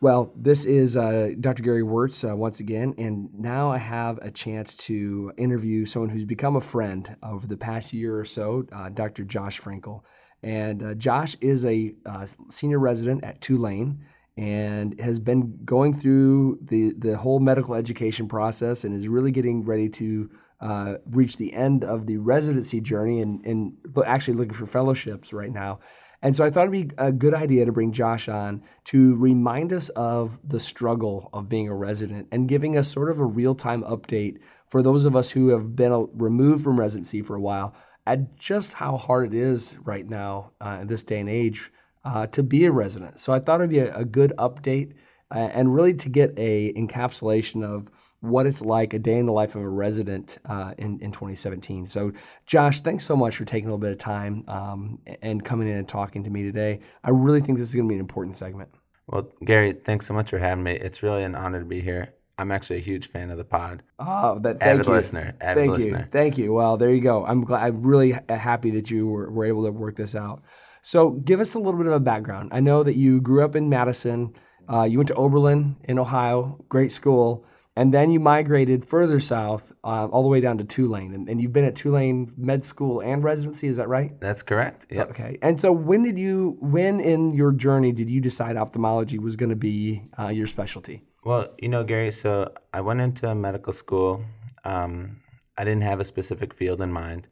Well, 0.02 0.34
this 0.36 0.66
is 0.66 0.98
uh, 0.98 1.36
Dr. 1.40 1.64
Gary 1.64 1.82
Wörtz 1.82 2.30
uh, 2.30 2.36
once 2.36 2.60
again, 2.60 2.94
and 2.98 3.34
now 3.40 3.72
I 3.72 3.78
have 3.78 4.18
a 4.18 4.32
chance 4.32 4.76
to 4.88 5.32
interview 5.38 5.86
someone 5.86 6.10
who's 6.10 6.26
become 6.26 6.58
a 6.58 6.62
friend 6.62 7.16
over 7.24 7.48
the 7.48 7.56
past 7.56 7.94
year 7.94 8.18
or 8.18 8.26
so, 8.26 8.68
uh, 8.74 8.90
Dr. 8.90 9.24
Josh 9.24 9.62
Frenkel. 9.62 10.02
And 10.44 10.84
uh, 10.84 10.96
Josh 10.96 11.36
is 11.42 11.66
a 11.66 11.94
uh, 12.06 12.26
senior 12.50 12.80
resident 12.80 13.24
at 13.24 13.42
Tulane 13.42 14.06
and 14.38 15.00
has 15.02 15.20
been 15.20 15.60
going 15.66 15.94
through 15.94 16.60
the, 16.62 16.94
the 16.98 17.18
whole 17.18 17.40
medical 17.40 17.76
education 17.76 18.28
process 18.28 18.84
and 18.84 18.96
is 18.96 19.08
really 19.08 19.32
getting 19.32 19.66
ready 19.66 19.90
to 19.90 20.30
uh, 20.62 20.96
reach 21.10 21.38
the 21.38 21.54
end 21.54 21.84
of 21.84 22.06
the 22.06 22.18
residency 22.18 22.80
journey 22.82 23.22
and, 23.22 23.46
and 23.46 23.74
actually 24.06 24.36
looking 24.36 24.54
for 24.54 24.66
fellowships 24.66 25.34
right 25.34 25.52
now. 25.52 25.80
And 26.22 26.36
so 26.36 26.44
I 26.44 26.50
thought 26.50 26.68
it'd 26.68 26.90
be 26.90 26.94
a 26.98 27.12
good 27.12 27.34
idea 27.34 27.66
to 27.66 27.72
bring 27.72 27.94
Josh 27.94 28.28
on 28.28 28.62
to 28.86 29.16
remind 29.16 29.72
us 29.72 29.90
of 29.90 30.38
the 30.44 30.60
struggle 30.60 31.30
of 31.32 31.48
being 31.48 31.70
a 31.70 31.76
resident 31.76 32.28
and 32.32 32.48
giving 32.48 32.78
us 32.78 32.90
sort 32.90 33.10
of 33.10 33.20
a 33.20 33.26
real 33.26 33.56
time 33.56 33.84
update 33.84 34.40
for 34.68 34.84
those 34.84 35.06
of 35.06 35.16
us 35.16 35.30
who 35.30 35.50
have 35.50 35.76
been 35.76 36.10
removed 36.14 36.64
from 36.64 36.80
residency 36.80 37.22
for 37.22 37.36
a 37.36 37.42
while 37.42 37.74
at 38.10 38.36
just 38.38 38.74
how 38.74 38.98
hard 38.98 39.28
it 39.28 39.34
is 39.36 39.78
right 39.84 40.10
now 40.10 40.52
uh, 40.62 40.80
in 40.82 40.88
this 40.88 41.04
day 41.04 41.20
and 41.20 41.30
age 41.30 41.72
uh, 42.04 42.26
to 42.26 42.42
be 42.42 42.66
a 42.66 42.72
resident. 42.72 43.20
So 43.20 43.32
I 43.32 43.40
thought 43.40 43.62
it'd 43.62 43.70
be 43.70 43.80
a, 43.80 43.96
a 43.96 44.04
good 44.04 44.34
update 44.40 44.94
uh, 45.30 45.50
and 45.54 45.74
really 45.74 45.94
to 45.94 46.10
get 46.10 46.34
a 46.36 46.74
encapsulation 46.74 47.64
of 47.64 47.92
what 48.22 48.48
it's 48.48 48.64
like 48.64 48.96
a 48.96 49.00
day 49.00 49.20
in 49.20 49.28
the 49.28 49.32
life 49.32 49.54
of 49.54 49.62
a 49.62 49.70
resident 49.70 50.40
uh, 50.46 50.74
in, 50.80 51.00
in 51.02 51.12
2017. 51.12 51.86
So, 51.86 52.12
Josh, 52.48 52.82
thanks 52.82 53.06
so 53.06 53.16
much 53.16 53.36
for 53.36 53.46
taking 53.46 53.70
a 53.70 53.72
little 53.72 53.78
bit 53.78 53.92
of 53.92 54.00
time 54.00 54.44
um, 54.48 55.00
and 55.22 55.46
coming 55.46 55.68
in 55.68 55.78
and 55.78 55.88
talking 55.88 56.24
to 56.24 56.32
me 56.32 56.42
today. 56.42 56.80
I 57.04 57.12
really 57.12 57.42
think 57.42 57.60
this 57.60 57.70
is 57.70 57.76
going 57.76 57.88
to 57.88 57.90
be 57.90 57.96
an 57.96 58.02
important 58.02 58.36
segment. 58.36 58.70
Well, 59.06 59.32
Gary, 59.46 59.74
thanks 59.74 60.08
so 60.08 60.16
much 60.16 60.32
for 60.32 60.40
having 60.40 60.64
me. 60.64 60.74
It's 60.74 61.04
really 61.04 61.24
an 61.24 61.36
honor 61.36 61.60
to 61.60 61.66
be 61.66 61.80
here. 61.80 62.14
I'm 62.40 62.52
actually 62.52 62.78
a 62.78 62.82
huge 62.82 63.08
fan 63.08 63.32
of 63.32 63.38
the 63.38 63.44
pod. 63.44 63.84
Oh, 64.00 64.40
that 64.40 64.62
thank 64.62 64.80
avid 64.80 64.88
you. 64.88 64.94
listener. 64.94 65.36
Avid 65.42 65.62
thank 65.62 65.72
listener. 65.74 66.00
you. 66.00 66.06
Thank 66.10 66.38
you. 66.38 66.54
Well, 66.54 66.78
there 66.78 66.90
you 66.90 67.02
go. 67.02 67.26
I'm 67.26 67.44
glad. 67.44 67.66
I'm 67.66 67.82
really 67.82 68.16
happy 68.30 68.70
that 68.72 68.90
you 68.90 69.08
were, 69.08 69.30
were 69.30 69.44
able 69.44 69.66
to 69.66 69.72
work 69.72 69.98
this 69.98 70.16
out. 70.16 70.42
So, 70.82 71.12
give 71.12 71.42
us 71.42 71.56
a 71.56 71.60
little 71.60 71.78
bit 71.78 71.88
of 71.88 71.94
a 71.94 72.00
background. 72.00 72.52
I 72.54 72.62
know 72.62 72.82
that 72.84 72.96
you 72.96 73.20
grew 73.20 73.44
up 73.44 73.58
in 73.58 73.68
Madison. 73.68 74.34
Uh, 74.70 74.84
you 74.84 74.98
went 74.98 75.10
to 75.10 75.16
Oberlin 75.16 75.76
in 75.84 76.00
Ohio, 76.00 76.64
great 76.70 76.94
school, 76.94 77.46
and 77.76 77.94
then 77.94 78.10
you 78.10 78.22
migrated 78.22 78.86
further 78.86 79.20
south, 79.20 79.74
uh, 79.84 80.08
all 80.08 80.24
the 80.24 80.30
way 80.30 80.40
down 80.40 80.60
to 80.60 80.64
Tulane. 80.64 81.14
And, 81.14 81.28
and, 81.28 81.42
you've 81.42 81.52
been 81.52 81.66
at 81.66 81.76
Tulane 81.76 82.32
Med 82.38 82.64
School 82.64 83.02
and 83.02 83.22
residency. 83.22 83.68
Is 83.68 83.76
that 83.76 83.90
right? 83.90 84.18
That's 84.22 84.44
correct. 84.44 84.88
Yep. 84.90 85.10
Okay. 85.10 85.38
And 85.42 85.60
so, 85.60 85.74
when 85.74 86.04
did 86.04 86.18
you? 86.18 86.58
When 86.62 87.02
in 87.02 87.32
your 87.32 87.52
journey 87.52 87.92
did 87.92 88.10
you 88.10 88.22
decide 88.22 88.56
ophthalmology 88.56 89.20
was 89.20 89.36
going 89.36 89.50
to 89.50 89.58
be 89.58 90.04
uh, 90.18 90.30
your 90.30 90.48
specialty? 90.48 91.04
Well, 91.24 91.50
you 91.60 91.70
know, 91.70 91.84
Gary, 91.84 92.12
so 92.12 92.54
I 92.74 92.82
went 92.82 93.02
into 93.02 93.34
medical 93.36 93.74
school. 93.74 94.24
Um, 94.64 95.18
I 95.58 95.64
didn't 95.64 95.82
have 95.82 96.00
a 96.00 96.06
specific 96.06 96.54
field 96.54 96.82
in 96.82 96.92
mind. 96.92 97.28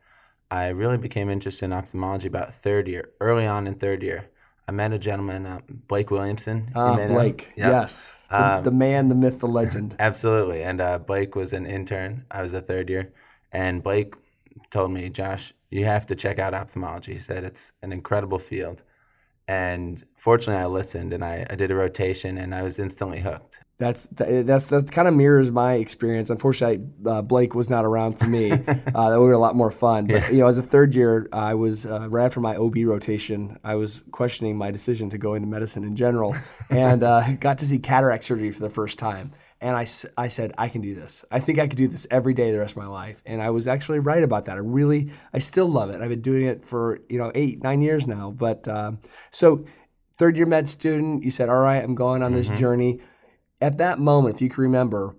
I 0.52 0.68
really 0.68 0.98
became 0.98 1.30
interested 1.30 1.66
in 1.66 1.74
ophthalmology 1.74 2.28
about 2.28 2.54
third 2.54 2.88
year, 2.88 3.10
early 3.22 3.46
on 3.46 3.68
in 3.68 3.76
third 3.76 4.04
year. 4.04 4.30
I 4.70 4.74
met 4.74 4.92
a 4.92 5.00
gentleman, 5.00 5.46
uh, 5.46 5.62
Blake 5.88 6.12
Williamson. 6.12 6.70
Ah, 6.76 6.96
Blake, 7.08 7.54
yep. 7.56 7.72
yes. 7.72 8.20
The, 8.30 8.58
um, 8.58 8.64
the, 8.64 8.72
man, 8.72 9.08
the 9.08 9.16
myth, 9.16 9.40
the 9.40 9.48
legend. 9.48 9.96
Absolutely. 10.00 10.64
And 10.64 10.82
uh, 10.82 11.00
Blake 11.00 11.36
was 11.36 11.54
an 11.54 11.66
intern. 11.66 12.26
I 12.32 12.42
was 12.42 12.54
a 12.54 12.62
third 12.62 12.90
year. 12.90 13.14
And 13.54 13.82
Blake 13.82 14.14
told 14.70 14.92
me, 14.92 15.10
Josh, 15.10 15.54
you 15.70 15.86
have 15.86 16.06
to 16.08 16.16
check 16.16 16.40
out 16.40 16.54
ophthalmology. 16.54 17.14
He 17.14 17.20
said 17.20 17.46
it's 17.46 17.72
an 17.82 17.94
incredible 17.94 18.40
field. 18.40 18.84
And 19.48 20.04
fortunately, 20.16 20.62
I 20.62 20.66
listened 20.68 21.14
and 21.14 21.24
I, 21.24 21.46
I 21.50 21.56
did 21.56 21.72
a 21.72 21.76
rotation 21.76 22.38
and 22.38 22.54
I 22.54 22.64
was 22.64 22.80
instantly 22.80 23.22
hooked. 23.22 23.62
That's 23.80 24.10
that's 24.12 24.70
that 24.70 24.92
kind 24.92 25.08
of 25.08 25.14
mirrors 25.14 25.52
my 25.52 25.74
experience. 25.74 26.32
Unfortunately, 26.32 26.84
uh, 27.06 27.22
Blake 27.22 27.54
was 27.54 27.70
not 27.70 27.86
around 27.86 28.18
for 28.18 28.26
me. 28.26 28.52
uh, 28.52 28.56
that 28.58 29.20
would 29.20 29.28
be 29.28 29.34
a 29.34 29.38
lot 29.38 29.56
more 29.56 29.70
fun. 29.70 30.08
But 30.08 30.14
yeah. 30.14 30.30
you 30.32 30.38
know, 30.40 30.48
as 30.48 30.58
a 30.58 30.64
third 30.64 30.96
year, 30.96 31.30
I 31.32 31.54
was 31.54 31.86
uh, 31.86 32.10
right 32.10 32.26
after 32.26 32.40
my 32.40 32.56
OB 32.56 32.76
rotation. 32.86 33.60
I 33.64 33.76
was 33.76 34.04
questioning 34.10 34.58
my 34.58 34.72
decision 34.72 35.12
to 35.12 35.20
go 35.20 35.36
into 35.36 35.48
medicine 35.48 35.84
in 35.84 35.96
general, 35.96 36.36
and 36.72 37.04
uh, 37.04 37.36
got 37.36 37.60
to 37.60 37.68
see 37.68 37.78
cataract 37.78 38.24
surgery 38.24 38.52
for 38.52 38.62
the 38.62 38.70
first 38.70 38.98
time. 38.98 39.32
And 39.60 39.76
I, 39.76 39.88
I 40.18 40.28
said, 40.28 40.54
I 40.58 40.68
can 40.68 40.82
do 40.82 40.94
this. 40.94 41.26
I 41.32 41.40
think 41.40 41.58
I 41.58 41.68
could 41.68 41.78
do 41.78 41.88
this 41.88 42.06
every 42.12 42.34
day 42.34 42.52
the 42.52 42.60
rest 42.60 42.74
of 42.74 42.78
my 42.78 42.88
life. 42.88 43.24
And 43.26 43.42
I 43.42 43.50
was 43.50 43.68
actually 43.68 44.00
right 44.00 44.22
about 44.22 44.46
that. 44.46 44.56
I 44.56 44.60
really, 44.60 45.10
I 45.34 45.40
still 45.40 45.68
love 45.68 45.90
it. 45.90 46.00
I've 46.00 46.10
been 46.10 46.22
doing 46.22 46.46
it 46.46 46.64
for, 46.64 47.00
you 47.10 47.18
know, 47.18 47.32
eight, 47.34 47.64
nine 47.64 47.82
years 47.82 48.06
now. 48.06 48.30
But 48.30 48.68
um, 48.68 49.00
so 49.32 49.66
third 50.18 50.38
year 50.38 50.46
med 50.46 50.70
student, 50.70 51.24
you 51.24 51.32
said, 51.32 51.50
all 51.50 51.58
right, 51.58 51.84
I'm 51.84 51.96
going 51.96 52.22
on 52.22 52.34
this 52.34 52.48
mm-hmm. 52.48 52.58
journey. 52.58 53.00
At 53.60 53.80
that 53.80 53.98
moment, 54.00 54.36
if 54.36 54.42
you 54.42 54.50
can 54.50 54.62
remember, 54.62 55.16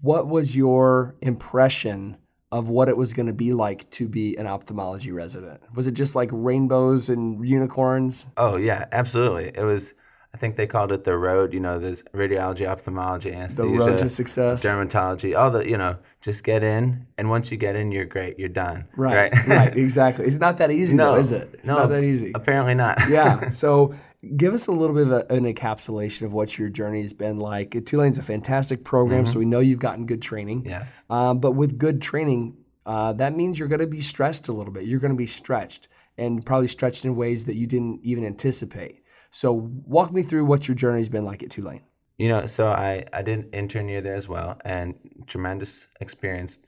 what 0.00 0.28
was 0.28 0.54
your 0.54 1.16
impression 1.20 2.16
of 2.50 2.68
what 2.68 2.88
it 2.88 2.96
was 2.96 3.12
going 3.12 3.26
to 3.26 3.32
be 3.32 3.52
like 3.52 3.88
to 3.90 4.08
be 4.08 4.36
an 4.36 4.46
ophthalmology 4.46 5.12
resident? 5.12 5.60
Was 5.74 5.86
it 5.86 5.92
just 5.92 6.14
like 6.14 6.30
rainbows 6.32 7.08
and 7.08 7.46
unicorns? 7.46 8.26
Oh, 8.36 8.56
yeah, 8.56 8.86
absolutely. 8.92 9.50
It 9.54 9.64
was 9.64 9.94
I 10.34 10.36
think 10.36 10.56
they 10.56 10.66
called 10.66 10.92
it 10.92 11.04
the 11.04 11.16
road. 11.16 11.52
You 11.54 11.60
know, 11.60 11.78
there's 11.78 12.02
radiology, 12.14 12.66
ophthalmology, 12.66 13.30
The 13.30 13.36
anesthesia, 13.36 13.66
road 13.78 13.98
to 13.98 14.08
success. 14.08 14.64
dermatology, 14.64 15.36
all 15.36 15.50
the, 15.50 15.68
you 15.68 15.78
know, 15.78 15.96
just 16.20 16.44
get 16.44 16.62
in. 16.62 17.06
And 17.16 17.30
once 17.30 17.50
you 17.50 17.56
get 17.56 17.76
in, 17.76 17.90
you're 17.90 18.04
great. 18.04 18.38
You're 18.38 18.48
done. 18.50 18.86
Right, 18.96 19.32
right, 19.48 19.74
exactly. 19.86 20.26
It's 20.26 20.36
not 20.36 20.58
that 20.58 20.70
easy, 20.70 20.96
No, 20.96 21.12
though, 21.12 21.18
is 21.18 21.32
it? 21.32 21.50
It's 21.54 21.66
no. 21.68 21.78
not 21.78 21.88
that 21.88 22.04
easy. 22.04 22.32
Apparently 22.34 22.74
not. 22.74 22.98
yeah. 23.08 23.48
So 23.50 23.94
give 24.36 24.52
us 24.52 24.66
a 24.66 24.72
little 24.72 24.94
bit 24.94 25.06
of 25.06 25.12
a, 25.12 25.32
an 25.34 25.44
encapsulation 25.52 26.22
of 26.22 26.32
what 26.34 26.58
your 26.58 26.68
journey 26.68 27.00
has 27.02 27.14
been 27.14 27.38
like. 27.38 27.70
Tulane's 27.86 28.18
a 28.18 28.22
fantastic 28.22 28.84
program, 28.84 29.24
so 29.26 29.38
we 29.38 29.44
know 29.46 29.60
you've 29.60 29.78
gotten 29.78 30.04
good 30.06 30.20
training. 30.22 30.66
yes. 30.66 31.04
Um, 31.08 31.38
but 31.40 31.52
with 31.52 31.78
good 31.78 32.02
training, 32.02 32.56
uh, 32.84 33.12
that 33.14 33.34
means 33.34 33.58
you're 33.58 33.68
going 33.68 33.80
to 33.80 33.86
be 33.86 34.00
stressed 34.02 34.48
a 34.48 34.52
little 34.52 34.72
bit. 34.72 34.84
You're 34.84 35.00
going 35.00 35.12
to 35.12 35.16
be 35.16 35.26
stretched 35.26 35.88
and 36.18 36.44
probably 36.44 36.68
stretched 36.68 37.04
in 37.04 37.16
ways 37.16 37.46
that 37.46 37.54
you 37.54 37.66
didn't 37.66 38.00
even 38.02 38.24
anticipate. 38.26 39.02
So 39.30 39.52
walk 39.52 40.12
me 40.12 40.22
through 40.22 40.44
what 40.44 40.68
your 40.68 40.74
journey's 40.74 41.08
been 41.08 41.24
like 41.24 41.42
at 41.42 41.50
Tulane. 41.50 41.82
You 42.16 42.28
know, 42.28 42.46
so 42.46 42.68
I, 42.68 43.04
I 43.12 43.22
did 43.22 43.38
an 43.38 43.50
intern 43.52 43.88
year 43.88 44.00
there 44.00 44.16
as 44.16 44.28
well, 44.28 44.58
and 44.64 44.96
tremendous 45.26 45.86
experience. 46.00 46.58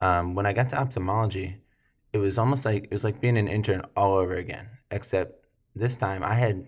Um, 0.00 0.34
when 0.34 0.46
I 0.46 0.52
got 0.52 0.68
to 0.70 0.76
ophthalmology, 0.80 1.58
it 2.12 2.18
was 2.18 2.38
almost 2.38 2.64
like 2.64 2.84
it 2.84 2.90
was 2.90 3.04
like 3.04 3.20
being 3.20 3.38
an 3.38 3.46
intern 3.46 3.82
all 3.96 4.16
over 4.16 4.34
again. 4.34 4.68
Except 4.90 5.44
this 5.74 5.96
time, 5.96 6.22
I 6.24 6.34
had 6.34 6.66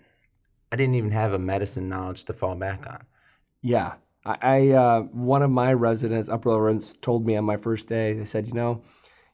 I 0.71 0.77
didn't 0.77 0.95
even 0.95 1.11
have 1.11 1.33
a 1.33 1.39
medicine 1.39 1.89
knowledge 1.89 2.25
to 2.25 2.33
fall 2.33 2.55
back 2.55 2.87
on. 2.87 3.05
Yeah. 3.63 3.95
I, 4.25 4.37
I 4.43 4.69
uh, 4.71 5.01
one 5.03 5.43
of 5.43 5.51
my 5.51 5.73
residents, 5.73 6.29
upper 6.29 6.51
residents, 6.51 6.97
told 6.97 7.27
me 7.27 7.37
on 7.37 7.45
my 7.45 7.57
first 7.57 7.89
day, 7.89 8.13
they 8.13 8.25
said, 8.25 8.47
you 8.47 8.55
know, 8.55 8.83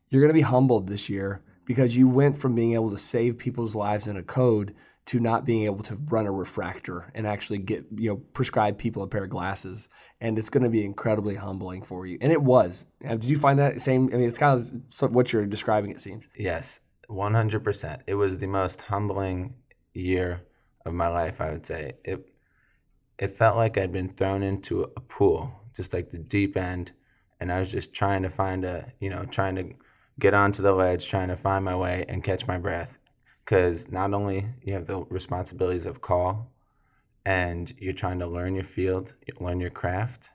you're 0.09 0.22
going 0.22 0.31
to 0.31 0.35
be 0.35 0.40
humbled 0.40 0.88
this 0.88 1.09
year 1.09 1.42
because 1.64 1.96
you 1.96 2.09
went 2.09 2.37
from 2.37 2.55
being 2.55 2.74
able 2.74 2.90
to 2.90 2.98
save 2.98 3.38
people's 3.38 3.74
lives 3.74 4.07
in 4.07 4.16
a 4.16 4.22
code 4.22 4.74
to 5.07 5.21
not 5.21 5.45
being 5.45 5.64
able 5.64 5.83
to 5.85 5.97
run 6.09 6.27
a 6.27 6.33
refractor 6.33 7.11
and 7.14 7.27
actually 7.27 7.59
get, 7.59 7.85
you 7.97 8.09
know, 8.09 8.17
prescribe 8.17 8.79
people 8.79 9.03
a 9.03 9.07
pair 9.07 9.25
of 9.25 9.31
glasses. 9.31 9.88
And 10.21 10.38
it's 10.38 10.49
going 10.49 10.64
to 10.64 10.71
be 10.71 10.85
incredibly 10.85 11.35
humbling 11.35 11.83
for 11.83 12.07
you. 12.07 12.17
And 12.23 12.33
it 12.33 12.43
was. 12.43 12.87
Did 13.03 13.25
you 13.25 13.37
find 13.37 13.59
that 13.59 13.81
same? 13.81 14.09
I 14.12 14.17
mean, 14.17 14.29
it's 14.29 14.38
kind 14.38 14.59
of 14.59 15.12
what 15.12 15.33
you're 15.33 15.45
describing, 15.45 15.90
it 15.90 16.01
seems. 16.01 16.29
Yes, 16.37 16.81
one 17.09 17.35
hundred 17.35 17.64
percent. 17.64 18.03
It 18.07 18.14
was 18.14 18.38
the 18.38 18.47
most 18.47 18.81
humbling 18.81 19.55
year 19.93 20.40
of 20.87 20.95
my 20.95 21.09
life. 21.09 21.40
I 21.40 21.51
would 21.51 21.67
say 21.67 21.93
it. 22.05 22.27
It 23.17 23.37
felt 23.37 23.57
like 23.57 23.79
I'd 23.79 23.93
been 23.93 24.09
thrown 24.09 24.43
into 24.43 24.83
a 24.83 25.01
pool, 25.01 25.53
just 25.77 25.93
like 25.93 26.11
the 26.11 26.19
deep 26.19 26.57
end, 26.57 26.90
and 27.38 27.53
I 27.53 27.61
was 27.61 27.71
just 27.71 27.93
trying 27.93 28.23
to 28.23 28.29
find 28.29 28.64
a, 28.64 28.93
you 28.99 29.09
know, 29.09 29.25
trying 29.27 29.55
to 29.55 29.73
get 30.19 30.35
onto 30.35 30.62
the 30.62 30.73
ledge, 30.73 31.07
trying 31.07 31.29
to 31.29 31.37
find 31.37 31.64
my 31.64 31.77
way 31.77 32.05
and 32.09 32.25
catch 32.25 32.49
my 32.49 32.59
breath. 32.59 32.99
Because 33.44 33.90
not 33.90 34.14
only 34.14 34.46
you 34.62 34.72
have 34.72 34.87
the 34.87 35.04
responsibilities 35.11 35.87
of 35.87 36.00
call, 36.00 36.50
and 37.26 37.74
you're 37.78 37.92
trying 37.92 38.18
to 38.18 38.26
learn 38.26 38.54
your 38.54 38.64
field, 38.64 39.14
learn 39.40 39.61
your 39.61 39.70
craft. 39.70 40.30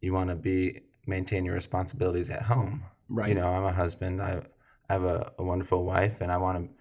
You 0.00 0.12
want 0.12 0.30
to 0.30 0.36
be 0.36 0.82
maintain 1.06 1.44
your 1.44 1.54
responsibilities 1.54 2.30
at 2.30 2.42
home. 2.42 2.82
Right. 3.08 3.28
You 3.28 3.34
know, 3.34 3.48
I'm 3.48 3.64
a 3.64 3.72
husband. 3.72 4.22
I, 4.22 4.42
I 4.88 4.92
have 4.92 5.04
a, 5.04 5.32
a 5.38 5.44
wonderful 5.44 5.84
wife, 5.84 6.20
and 6.20 6.30
I 6.30 6.36
want 6.36 6.58
to 6.58 6.76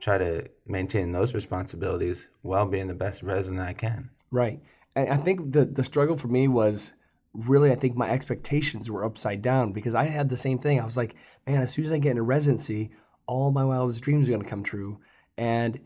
try 0.00 0.18
to 0.18 0.48
maintain 0.66 1.12
those 1.12 1.34
responsibilities 1.34 2.28
while 2.42 2.66
being 2.66 2.86
the 2.86 2.94
best 2.94 3.22
resident 3.22 3.62
I 3.62 3.72
can. 3.72 4.10
Right. 4.30 4.60
And 4.96 5.08
I 5.10 5.16
think 5.16 5.52
the 5.52 5.64
the 5.64 5.84
struggle 5.84 6.16
for 6.16 6.28
me 6.28 6.48
was 6.48 6.92
really 7.32 7.72
I 7.72 7.74
think 7.74 7.96
my 7.96 8.10
expectations 8.10 8.90
were 8.90 9.04
upside 9.04 9.42
down 9.42 9.72
because 9.72 9.94
I 9.94 10.04
had 10.04 10.28
the 10.28 10.36
same 10.36 10.58
thing. 10.58 10.80
I 10.80 10.84
was 10.84 10.96
like, 10.96 11.14
man, 11.46 11.60
as 11.62 11.72
soon 11.72 11.84
as 11.84 11.92
I 11.92 11.98
get 11.98 12.12
into 12.12 12.22
residency, 12.22 12.90
all 13.26 13.50
my 13.50 13.64
wildest 13.64 14.02
dreams 14.02 14.28
are 14.28 14.32
going 14.32 14.42
to 14.42 14.48
come 14.48 14.62
true. 14.62 15.00
And 15.36 15.80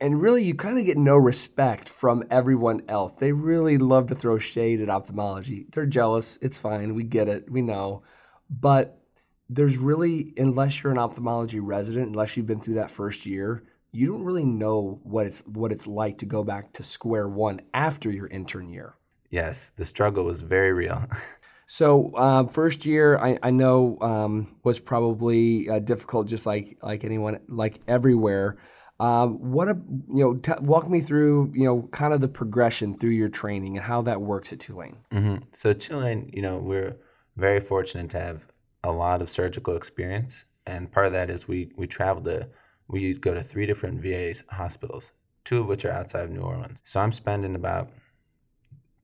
and 0.00 0.20
really 0.20 0.42
you 0.42 0.54
kind 0.54 0.78
of 0.78 0.84
get 0.84 0.98
no 0.98 1.16
respect 1.16 1.88
from 1.88 2.24
everyone 2.30 2.82
else. 2.88 3.14
They 3.14 3.32
really 3.32 3.78
love 3.78 4.08
to 4.08 4.14
throw 4.14 4.38
shade 4.38 4.80
at 4.80 4.88
ophthalmology. 4.88 5.66
They're 5.70 5.86
jealous. 5.86 6.36
It's 6.42 6.58
fine. 6.58 6.94
We 6.94 7.04
get 7.04 7.28
it. 7.28 7.50
We 7.50 7.62
know. 7.62 8.02
But 8.50 9.00
there's 9.48 9.76
really 9.76 10.32
unless 10.36 10.82
you're 10.82 10.92
an 10.92 10.98
ophthalmology 10.98 11.60
resident, 11.60 12.08
unless 12.08 12.36
you've 12.36 12.46
been 12.46 12.60
through 12.60 12.74
that 12.74 12.90
first 12.90 13.26
year, 13.26 13.64
you 13.92 14.06
don't 14.06 14.24
really 14.24 14.44
know 14.44 15.00
what 15.04 15.26
it's 15.26 15.46
what 15.46 15.72
it's 15.72 15.86
like 15.86 16.18
to 16.18 16.26
go 16.26 16.42
back 16.42 16.72
to 16.74 16.82
square 16.82 17.28
one 17.28 17.60
after 17.72 18.10
your 18.10 18.26
intern 18.26 18.68
year. 18.68 18.96
Yes, 19.30 19.72
the 19.76 19.84
struggle 19.84 20.24
was 20.24 20.40
very 20.40 20.72
real. 20.72 21.04
So 21.66 22.12
uh, 22.14 22.46
first 22.46 22.84
year, 22.84 23.18
I, 23.18 23.38
I 23.42 23.50
know 23.50 23.98
um, 24.00 24.56
was 24.64 24.78
probably 24.78 25.68
uh, 25.68 25.78
difficult, 25.78 26.26
just 26.26 26.46
like 26.46 26.78
like 26.82 27.04
anyone, 27.04 27.40
like 27.48 27.80
everywhere. 27.88 28.56
Um, 29.00 29.52
what 29.52 29.68
a 29.68 29.76
you 30.12 30.24
know, 30.24 30.34
t- 30.34 30.52
walk 30.60 30.88
me 30.88 31.00
through 31.00 31.52
you 31.54 31.64
know 31.64 31.88
kind 31.90 32.14
of 32.14 32.20
the 32.20 32.28
progression 32.28 32.96
through 32.96 33.10
your 33.10 33.28
training 33.28 33.76
and 33.76 33.84
how 33.84 34.02
that 34.02 34.20
works 34.20 34.52
at 34.52 34.60
Tulane. 34.60 34.98
hmm 35.10 35.36
So 35.52 35.72
Tulane, 35.72 36.30
you 36.32 36.42
know, 36.42 36.58
we're 36.58 36.96
very 37.36 37.60
fortunate 37.60 38.10
to 38.10 38.20
have 38.20 38.46
a 38.84 38.92
lot 38.92 39.22
of 39.22 39.30
surgical 39.30 39.76
experience, 39.76 40.44
and 40.66 40.90
part 40.92 41.06
of 41.06 41.12
that 41.12 41.30
is 41.30 41.48
we 41.48 41.70
we 41.76 41.86
travel 41.86 42.22
to 42.24 42.48
we 42.88 43.14
go 43.14 43.34
to 43.34 43.42
three 43.42 43.66
different 43.66 44.00
VA's 44.00 44.44
hospitals, 44.50 45.12
two 45.44 45.60
of 45.60 45.66
which 45.66 45.84
are 45.84 45.90
outside 45.90 46.24
of 46.24 46.30
New 46.30 46.42
Orleans. 46.42 46.82
So 46.84 47.00
I'm 47.00 47.12
spending 47.12 47.54
about 47.54 47.90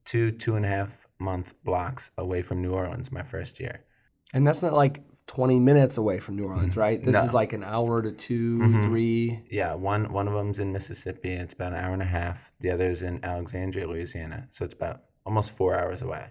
two 0.05 0.31
two 0.31 0.55
and 0.55 0.65
a 0.65 0.69
half 0.69 1.00
month 1.21 1.53
blocks 1.63 2.11
away 2.17 2.41
from 2.41 2.61
New 2.61 2.73
Orleans 2.73 3.11
my 3.11 3.23
first 3.23 3.59
year. 3.59 3.85
And 4.33 4.45
that's 4.45 4.63
not 4.63 4.73
like 4.73 5.03
20 5.27 5.59
minutes 5.59 5.97
away 5.97 6.19
from 6.19 6.35
New 6.35 6.45
Orleans, 6.45 6.75
right? 6.75 7.01
This 7.01 7.15
No. 7.15 7.23
is 7.23 7.33
like 7.33 7.53
an 7.53 7.63
hour 7.63 8.01
to 8.01 8.11
2 8.11 8.59
Mhm. 8.59 8.83
three. 8.83 9.43
Yeah, 9.49 9.75
one 9.75 10.11
one 10.11 10.27
of 10.27 10.33
them's 10.33 10.59
in 10.59 10.71
Mississippi. 10.73 11.29
It's 11.31 11.53
about 11.53 11.73
an 11.73 11.79
hour 11.79 11.93
and 11.93 12.01
a 12.01 12.05
half. 12.19 12.51
The 12.59 12.71
other's 12.71 13.01
in 13.01 13.23
Alexandria, 13.23 13.87
Louisiana. 13.87 14.47
So 14.49 14.65
it's 14.65 14.73
about 14.73 15.03
almost 15.25 15.51
four 15.51 15.77
hours 15.79 16.01
away. 16.01 16.25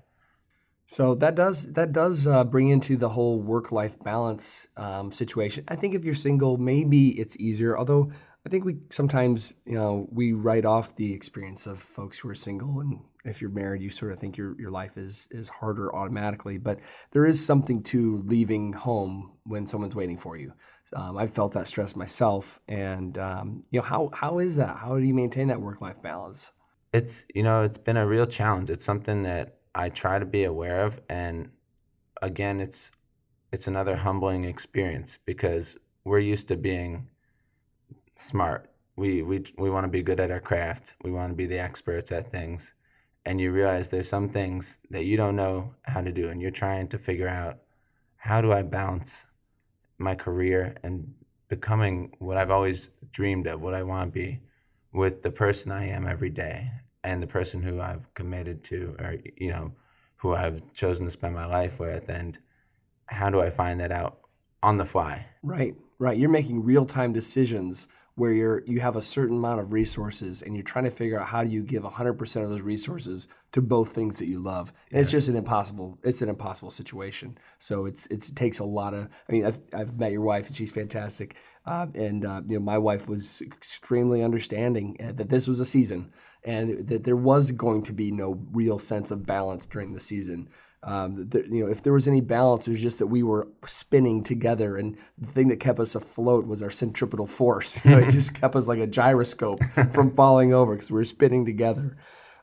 So 0.86 1.14
that 1.16 1.34
does 1.36 1.72
that 1.74 1.92
does 1.92 2.26
uh, 2.26 2.42
bring 2.44 2.68
into 2.68 2.96
the 2.96 3.08
whole 3.10 3.40
work 3.40 3.70
life 3.70 3.96
balance 4.02 4.66
um, 4.76 5.12
situation. 5.12 5.64
I 5.68 5.76
think 5.76 5.94
if 5.94 6.04
you're 6.04 6.14
single, 6.16 6.56
maybe 6.58 7.10
it's 7.20 7.36
easier. 7.38 7.78
Although 7.78 8.10
I 8.44 8.48
think 8.48 8.64
we 8.64 8.78
sometimes 8.90 9.54
you 9.64 9.74
know 9.74 10.08
we 10.10 10.32
write 10.32 10.64
off 10.64 10.96
the 10.96 11.12
experience 11.14 11.66
of 11.66 11.78
folks 11.80 12.18
who 12.18 12.28
are 12.28 12.34
single, 12.34 12.80
and 12.80 12.98
if 13.24 13.40
you're 13.40 13.50
married, 13.50 13.82
you 13.82 13.90
sort 13.90 14.12
of 14.12 14.18
think 14.18 14.36
your 14.36 14.58
your 14.60 14.70
life 14.70 14.96
is 14.96 15.28
is 15.30 15.48
harder 15.48 15.94
automatically. 15.94 16.58
But 16.58 16.80
there 17.10 17.26
is 17.26 17.44
something 17.44 17.82
to 17.84 18.18
leaving 18.18 18.72
home 18.72 19.32
when 19.44 19.66
someone's 19.66 19.94
waiting 19.94 20.16
for 20.16 20.36
you. 20.36 20.52
Um, 20.94 21.16
I've 21.16 21.32
felt 21.32 21.52
that 21.52 21.68
stress 21.68 21.94
myself, 21.94 22.60
and 22.68 23.16
um, 23.18 23.62
you 23.70 23.80
know 23.80 23.86
how 23.86 24.10
how 24.12 24.38
is 24.38 24.56
that? 24.56 24.76
How 24.76 24.96
do 24.96 25.04
you 25.04 25.14
maintain 25.14 25.48
that 25.48 25.60
work 25.60 25.80
life 25.80 26.00
balance? 26.02 26.52
It's 26.92 27.26
you 27.34 27.42
know 27.42 27.62
it's 27.62 27.78
been 27.78 27.96
a 27.96 28.06
real 28.06 28.26
challenge. 28.26 28.70
It's 28.70 28.84
something 28.84 29.22
that 29.24 29.56
I 29.74 29.88
try 29.90 30.18
to 30.18 30.26
be 30.26 30.44
aware 30.44 30.84
of, 30.84 31.00
and 31.08 31.50
again, 32.22 32.60
it's 32.60 32.90
it's 33.52 33.66
another 33.66 33.96
humbling 33.96 34.44
experience 34.44 35.18
because 35.24 35.76
we're 36.04 36.20
used 36.20 36.48
to 36.48 36.56
being 36.56 37.06
smart. 38.14 38.70
We 38.96 39.22
we 39.22 39.44
we 39.58 39.70
want 39.70 39.84
to 39.84 39.88
be 39.88 40.02
good 40.02 40.20
at 40.20 40.30
our 40.30 40.40
craft. 40.40 40.94
We 41.02 41.10
want 41.10 41.30
to 41.30 41.36
be 41.36 41.46
the 41.46 41.58
experts 41.58 42.12
at 42.12 42.30
things, 42.30 42.74
and 43.26 43.40
you 43.40 43.52
realize 43.52 43.88
there's 43.88 44.08
some 44.08 44.28
things 44.28 44.78
that 44.90 45.04
you 45.04 45.16
don't 45.16 45.36
know 45.36 45.74
how 45.82 46.00
to 46.00 46.12
do, 46.12 46.28
and 46.28 46.40
you're 46.40 46.50
trying 46.50 46.88
to 46.88 46.98
figure 46.98 47.28
out 47.28 47.58
how 48.16 48.40
do 48.40 48.52
I 48.52 48.62
balance 48.62 49.26
my 49.98 50.14
career 50.14 50.76
and 50.82 51.12
becoming 51.48 52.14
what 52.18 52.36
I've 52.36 52.50
always 52.50 52.90
dreamed 53.12 53.46
of, 53.46 53.60
what 53.60 53.74
I 53.74 53.82
want 53.82 54.12
to 54.12 54.18
be, 54.18 54.40
with 54.92 55.22
the 55.22 55.30
person 55.30 55.70
I 55.70 55.88
am 55.88 56.06
every 56.06 56.30
day 56.30 56.70
and 57.04 57.22
the 57.22 57.26
person 57.26 57.62
who 57.62 57.80
I've 57.80 58.12
committed 58.14 58.62
to, 58.64 58.96
or 58.98 59.16
you 59.36 59.50
know, 59.50 59.72
who 60.16 60.34
I've 60.34 60.62
chosen 60.74 61.06
to 61.06 61.10
spend 61.10 61.34
my 61.34 61.46
life 61.46 61.80
with, 61.80 62.08
and 62.08 62.38
how 63.06 63.30
do 63.30 63.40
I 63.40 63.50
find 63.50 63.80
that 63.80 63.92
out 63.92 64.18
on 64.62 64.76
the 64.76 64.84
fly? 64.84 65.26
Right, 65.42 65.74
right. 65.98 66.16
You're 66.16 66.30
making 66.30 66.62
real 66.62 66.84
time 66.84 67.12
decisions 67.12 67.88
where 68.14 68.32
you're 68.32 68.62
you 68.66 68.80
have 68.80 68.96
a 68.96 69.02
certain 69.02 69.36
amount 69.36 69.60
of 69.60 69.72
resources 69.72 70.42
and 70.42 70.54
you're 70.54 70.62
trying 70.62 70.84
to 70.84 70.90
figure 70.90 71.18
out 71.18 71.26
how 71.26 71.42
do 71.44 71.50
you 71.50 71.62
give 71.62 71.82
100% 71.82 72.42
of 72.42 72.50
those 72.50 72.60
resources 72.60 73.28
to 73.52 73.62
both 73.62 73.92
things 73.92 74.18
that 74.18 74.26
you 74.26 74.40
love. 74.40 74.72
And 74.90 75.00
it's 75.00 75.10
just 75.10 75.28
an 75.28 75.36
impossible 75.36 75.98
it's 76.02 76.22
an 76.22 76.28
impossible 76.28 76.70
situation. 76.70 77.38
So 77.58 77.86
it's 77.86 78.06
it's 78.06 78.28
it 78.28 78.36
takes 78.36 78.58
a 78.58 78.64
lot 78.64 78.94
of 78.94 79.08
I 79.28 79.32
mean 79.32 79.44
I've, 79.46 79.58
I've 79.72 79.98
met 79.98 80.12
your 80.12 80.22
wife 80.22 80.46
and 80.48 80.56
she's 80.56 80.72
fantastic. 80.72 81.36
Uh, 81.66 81.86
and 81.94 82.24
uh, 82.24 82.42
you 82.46 82.58
know 82.58 82.64
my 82.64 82.78
wife 82.78 83.08
was 83.08 83.42
extremely 83.42 84.22
understanding 84.22 84.96
uh, 85.02 85.12
that 85.12 85.28
this 85.28 85.46
was 85.46 85.60
a 85.60 85.64
season 85.64 86.12
and 86.44 86.86
that 86.88 87.04
there 87.04 87.16
was 87.16 87.52
going 87.52 87.82
to 87.82 87.92
be 87.92 88.10
no 88.10 88.40
real 88.52 88.78
sense 88.78 89.10
of 89.10 89.26
balance 89.26 89.66
during 89.66 89.92
the 89.92 90.00
season. 90.00 90.48
Um, 90.82 91.28
you 91.34 91.64
know, 91.64 91.70
if 91.70 91.82
there 91.82 91.92
was 91.92 92.08
any 92.08 92.22
balance, 92.22 92.66
it 92.66 92.70
was 92.70 92.80
just 92.80 92.98
that 93.00 93.08
we 93.08 93.22
were 93.22 93.48
spinning 93.66 94.22
together, 94.22 94.76
and 94.76 94.96
the 95.18 95.26
thing 95.26 95.48
that 95.48 95.60
kept 95.60 95.78
us 95.78 95.94
afloat 95.94 96.46
was 96.46 96.62
our 96.62 96.70
centripetal 96.70 97.26
force. 97.26 97.78
You 97.84 97.90
know, 97.92 97.98
it 97.98 98.10
just 98.10 98.40
kept 98.40 98.56
us 98.56 98.66
like 98.66 98.78
a 98.78 98.86
gyroscope 98.86 99.62
from 99.92 100.10
falling 100.14 100.54
over 100.54 100.74
because 100.74 100.90
we 100.90 100.94
were 100.96 101.04
spinning 101.04 101.44
together. 101.44 101.96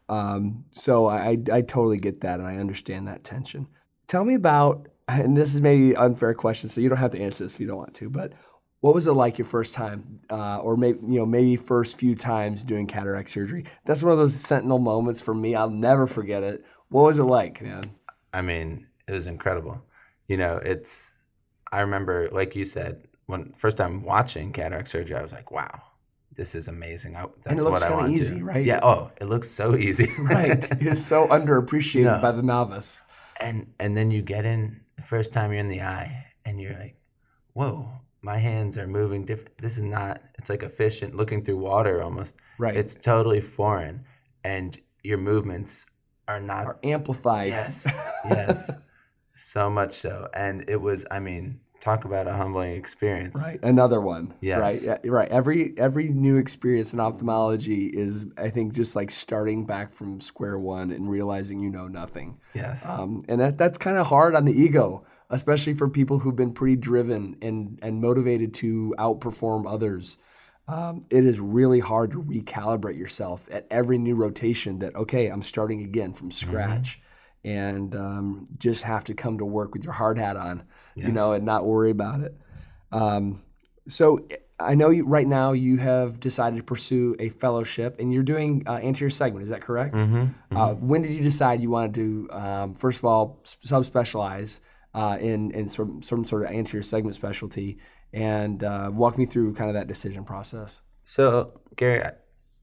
Um, 0.09 0.65
so 0.71 1.07
I, 1.07 1.17
I, 1.31 1.37
I 1.51 1.61
totally 1.61 1.97
get 1.97 2.21
that, 2.21 2.39
and 2.39 2.47
I 2.47 2.57
understand 2.57 3.07
that 3.07 3.23
tension. 3.23 3.67
Tell 4.07 4.23
me 4.23 4.35
about, 4.35 4.87
and 5.07 5.35
this 5.35 5.53
is 5.55 5.61
maybe 5.61 5.91
an 5.91 5.97
unfair 5.97 6.33
question, 6.35 6.69
so 6.69 6.79
you 6.79 6.89
don't 6.89 6.97
have 6.99 7.11
to 7.11 7.21
answer 7.21 7.43
this 7.43 7.55
if 7.55 7.59
you 7.59 7.67
don't 7.67 7.77
want 7.77 7.95
to, 7.95 8.09
but 8.09 8.33
What 8.81 8.93
was 8.93 9.07
it 9.07 9.13
like 9.13 9.37
your 9.39 9.45
first 9.47 9.73
time, 9.73 10.19
uh, 10.29 10.59
or 10.59 10.77
maybe 10.77 10.99
you 11.07 11.19
know 11.19 11.25
maybe 11.25 11.55
first 11.55 11.97
few 11.97 12.15
times 12.15 12.63
doing 12.63 12.85
cataract 12.85 13.29
surgery? 13.29 13.65
That's 13.85 14.03
one 14.03 14.11
of 14.11 14.19
those 14.19 14.35
sentinel 14.35 14.77
moments 14.79 15.21
for 15.21 15.33
me. 15.33 15.55
I'll 15.55 15.69
never 15.71 16.05
forget 16.07 16.43
it. 16.43 16.63
What 16.89 17.03
was 17.03 17.17
it 17.19 17.23
like, 17.23 17.61
man? 17.61 17.95
I 18.33 18.41
mean, 18.41 18.87
it 19.07 19.11
was 19.13 19.27
incredible. 19.27 19.81
You 20.27 20.37
know, 20.37 20.57
it's. 20.57 21.11
I 21.71 21.79
remember, 21.81 22.29
like 22.31 22.55
you 22.55 22.63
said, 22.63 23.07
when 23.25 23.53
first 23.57 23.77
time 23.77 24.03
watching 24.03 24.51
cataract 24.53 24.87
surgery, 24.89 25.15
I 25.17 25.21
was 25.21 25.31
like, 25.33 25.51
"Wow, 25.51 25.81
this 26.35 26.55
is 26.55 26.67
amazing." 26.67 27.15
I, 27.15 27.21
that's 27.21 27.47
and 27.47 27.59
it 27.59 27.63
looks 27.63 27.81
kind 27.81 27.93
of 27.93 27.99
want 27.99 28.11
to 28.11 28.17
easy, 28.17 28.41
right? 28.41 28.65
Yeah. 28.65 28.79
Oh, 28.83 29.11
it 29.19 29.25
looks 29.25 29.49
so 29.49 29.75
easy. 29.75 30.09
right. 30.19 30.65
It's 30.81 31.01
so 31.03 31.27
underappreciated 31.27 32.03
No. 32.05 32.21
by 32.21 32.31
the 32.31 32.43
novice. 32.43 33.01
and 33.41 33.67
and 33.79 33.95
then 33.97 34.11
you 34.11 34.21
get 34.21 34.45
in 34.45 34.79
the 34.95 35.01
first 35.03 35.31
time 35.33 35.51
you're 35.51 35.59
in 35.59 35.67
the 35.67 35.81
eye, 35.81 36.25
and 36.45 36.59
you're 36.59 36.73
like, 36.73 36.95
"Whoa, 37.53 37.89
my 38.21 38.37
hands 38.37 38.77
are 38.77 38.87
moving 38.87 39.25
different. 39.25 39.57
This 39.57 39.77
is 39.77 39.83
not. 39.83 40.21
It's 40.39 40.49
like 40.49 40.63
a 40.63 40.69
fish 40.69 41.03
in- 41.03 41.15
looking 41.15 41.43
through 41.43 41.57
water 41.57 42.01
almost. 42.01 42.35
Right. 42.57 42.75
It's 42.75 42.95
totally 42.95 43.41
foreign, 43.41 44.03
and 44.43 44.77
your 45.03 45.17
movements 45.17 45.85
are 46.27 46.39
not 46.39 46.65
are 46.67 46.79
amplified. 46.83 47.49
Yes, 47.49 47.85
yes, 48.25 48.71
so 49.33 49.69
much 49.69 49.93
so, 49.93 50.29
and 50.33 50.65
it 50.67 50.81
was. 50.81 51.05
I 51.09 51.19
mean, 51.19 51.59
talk 51.79 52.05
about 52.05 52.27
a 52.27 52.33
humbling 52.33 52.71
experience. 52.71 53.41
Right. 53.41 53.59
Another 53.63 54.01
one. 54.01 54.33
Yes. 54.41 54.59
Right. 54.59 54.81
Yeah, 55.03 55.11
right. 55.11 55.29
Every 55.29 55.77
every 55.77 56.09
new 56.09 56.37
experience 56.37 56.93
in 56.93 56.99
ophthalmology 56.99 57.87
is, 57.87 58.25
I 58.37 58.49
think, 58.49 58.73
just 58.73 58.95
like 58.95 59.11
starting 59.11 59.65
back 59.65 59.91
from 59.91 60.19
square 60.19 60.57
one 60.59 60.91
and 60.91 61.09
realizing 61.09 61.59
you 61.59 61.69
know 61.69 61.87
nothing. 61.87 62.39
Yes. 62.53 62.85
Um, 62.85 63.21
and 63.27 63.39
that 63.41 63.57
that's 63.57 63.77
kind 63.77 63.97
of 63.97 64.07
hard 64.07 64.35
on 64.35 64.45
the 64.45 64.53
ego, 64.53 65.05
especially 65.29 65.73
for 65.73 65.89
people 65.89 66.19
who've 66.19 66.35
been 66.35 66.53
pretty 66.53 66.75
driven 66.75 67.37
and 67.41 67.79
and 67.81 68.01
motivated 68.01 68.53
to 68.55 68.93
outperform 68.97 69.71
others. 69.71 70.17
Um, 70.69 71.01
it 71.09 71.25
is 71.25 71.39
really 71.39 71.79
hard 71.79 72.11
to 72.11 72.21
recalibrate 72.21 72.97
yourself 72.97 73.47
at 73.51 73.65
every 73.71 73.97
new 73.97 74.15
rotation. 74.15 74.79
That 74.79 74.95
okay, 74.95 75.27
I'm 75.27 75.41
starting 75.41 75.81
again 75.81 76.11
from 76.13 76.29
scratch, 76.29 76.99
and 77.45 77.95
um, 77.95 78.45
just 78.57 78.83
have 78.83 79.05
to 79.05 79.13
come 79.13 79.37
to 79.37 79.45
work 79.45 79.73
with 79.73 79.83
your 79.83 79.93
hard 79.93 80.17
hat 80.17 80.35
on, 80.35 80.63
you 80.95 81.07
know, 81.09 81.31
and 81.31 81.45
not 81.45 81.65
worry 81.65 81.91
about 81.91 82.21
it. 82.21 82.35
Um, 82.91 83.41
so 83.87 84.19
I 84.59 84.75
know 84.75 84.89
you, 84.89 85.05
right 85.05 85.27
now 85.27 85.53
you 85.53 85.77
have 85.77 86.19
decided 86.19 86.57
to 86.57 86.63
pursue 86.63 87.15
a 87.19 87.29
fellowship, 87.29 87.99
and 87.99 88.11
you're 88.11 88.23
doing 88.23 88.63
uh, 88.67 88.79
anterior 88.83 89.09
segment. 89.09 89.43
Is 89.43 89.49
that 89.51 89.61
correct? 89.61 89.95
Mm-hmm. 89.95 90.57
Uh, 90.57 90.73
when 90.73 91.01
did 91.01 91.11
you 91.11 91.21
decide 91.21 91.61
you 91.61 91.69
wanted 91.69 91.93
to, 91.93 92.29
um, 92.31 92.73
first 92.73 92.99
of 92.99 93.05
all, 93.05 93.39
subspecialize 93.43 94.59
uh, 94.93 95.17
in 95.21 95.51
in 95.51 95.67
some, 95.67 96.01
some 96.01 96.25
sort 96.25 96.43
of 96.43 96.51
anterior 96.51 96.83
segment 96.83 97.15
specialty, 97.15 97.77
and 98.13 98.63
uh, 98.63 98.89
walk 98.93 99.17
me 99.17 99.25
through 99.25 99.53
kind 99.53 99.69
of 99.69 99.73
that 99.75 99.87
decision 99.87 100.23
process? 100.23 100.81
So, 101.03 101.59
Gary, 101.75 102.03
I, 102.03 102.11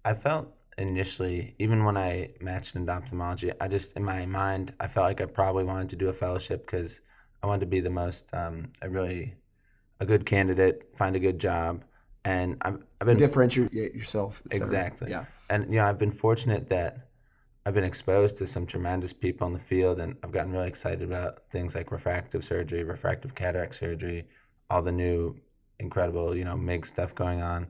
I 0.05 0.15
felt 0.15 0.49
initially, 0.79 1.55
even 1.59 1.85
when 1.85 1.97
I 1.97 2.31
matched 2.41 2.77
into 2.77 2.93
ophthalmology, 2.93 3.53
I 3.61 3.69
just, 3.69 3.97
in 3.97 4.05
my 4.05 4.27
mind, 4.27 4.75
I 4.81 4.89
felt 4.89 5.05
like 5.05 5.21
I 5.21 5.27
probably 5.27 5.65
wanted 5.65 5.89
to 5.91 5.97
do 5.97 6.09
a 6.09 6.13
fellowship 6.13 6.67
because 6.67 7.01
I 7.43 7.47
wanted 7.47 7.61
to 7.61 7.67
be 7.67 7.81
the 7.81 7.91
most, 7.91 8.33
um, 8.35 8.73
a 8.83 8.89
really, 8.89 9.35
a 10.01 10.07
good 10.07 10.27
candidate, 10.27 10.91
find 10.97 11.15
a 11.17 11.21
good 11.21 11.39
job. 11.39 11.85
And 12.25 12.57
I've, 12.63 12.83
I've 13.01 13.07
been 13.07 13.19
Differentiate 13.19 13.73
yourself. 13.73 14.43
Exactly. 14.51 15.11
Yeah. 15.11 15.27
And 15.51 15.67
you 15.67 15.77
know, 15.77 15.87
I've 15.87 15.99
been 15.99 16.11
fortunate 16.11 16.71
that 16.71 17.09
I've 17.67 17.75
been 17.75 17.85
exposed 17.85 18.37
to 18.39 18.47
some 18.47 18.67
tremendous 18.67 19.13
people 19.13 19.47
in 19.47 19.53
the 19.53 19.59
field, 19.59 20.01
and 20.01 20.17
I've 20.23 20.33
gotten 20.33 20.53
really 20.53 20.69
excited 20.69 21.03
about 21.03 21.45
things 21.51 21.75
like 21.75 21.93
refractive 21.93 22.45
surgery, 22.45 22.83
refractive 22.85 23.35
cataract 23.35 23.75
surgery, 23.75 24.27
all 24.71 24.83
the 24.83 24.93
new 24.93 25.37
incredible, 25.79 26.37
you 26.37 26.45
know, 26.45 26.57
MIG 26.57 26.87
stuff 26.87 27.15
going 27.15 27.43
on. 27.43 27.67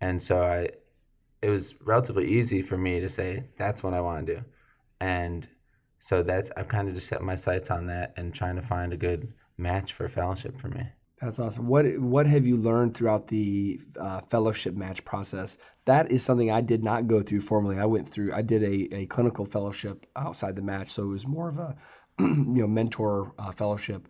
And 0.00 0.22
so 0.22 0.42
I, 0.42 0.68
it 1.42 1.50
was 1.50 1.74
relatively 1.82 2.26
easy 2.26 2.62
for 2.62 2.76
me 2.76 3.00
to 3.00 3.08
say 3.08 3.44
that's 3.56 3.82
what 3.82 3.94
I 3.94 4.00
want 4.00 4.26
to 4.26 4.36
do, 4.36 4.44
and 5.00 5.48
so 5.98 6.22
that's 6.22 6.50
I've 6.56 6.68
kind 6.68 6.88
of 6.88 6.94
just 6.94 7.06
set 7.06 7.22
my 7.22 7.36
sights 7.36 7.70
on 7.70 7.86
that 7.86 8.14
and 8.16 8.34
trying 8.34 8.56
to 8.56 8.62
find 8.62 8.92
a 8.92 8.96
good 8.96 9.32
match 9.56 9.92
for 9.92 10.08
fellowship 10.08 10.58
for 10.60 10.68
me. 10.68 10.86
That's 11.20 11.38
awesome. 11.38 11.66
What 11.66 11.86
what 11.98 12.26
have 12.26 12.46
you 12.46 12.56
learned 12.56 12.94
throughout 12.94 13.28
the 13.28 13.80
uh, 13.98 14.20
fellowship 14.20 14.74
match 14.74 15.04
process? 15.04 15.56
That 15.86 16.10
is 16.10 16.22
something 16.22 16.50
I 16.50 16.60
did 16.60 16.84
not 16.84 17.06
go 17.06 17.22
through 17.22 17.40
formally. 17.40 17.78
I 17.78 17.86
went 17.86 18.06
through. 18.06 18.34
I 18.34 18.42
did 18.42 18.62
a, 18.62 18.94
a 18.94 19.06
clinical 19.06 19.46
fellowship 19.46 20.06
outside 20.14 20.56
the 20.56 20.62
match, 20.62 20.88
so 20.88 21.04
it 21.04 21.08
was 21.08 21.26
more 21.26 21.48
of 21.48 21.58
a 21.58 21.76
you 22.18 22.44
know 22.44 22.66
mentor 22.66 23.32
uh, 23.38 23.52
fellowship. 23.52 24.08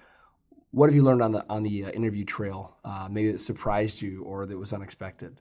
What 0.77 0.91
have 0.91 0.95
you 0.95 1.05
learned 1.05 1.23
on 1.23 1.33
the 1.33 1.43
on 1.49 1.63
the 1.63 1.87
uh, 1.87 1.91
interview 1.93 2.23
trail? 2.23 2.77
Uh, 2.85 3.09
maybe 3.11 3.33
that 3.33 3.39
surprised 3.39 4.03
you 4.03 4.23
or 4.25 4.45
that 4.45 4.59
was 4.59 4.75
unexpected. 4.75 5.41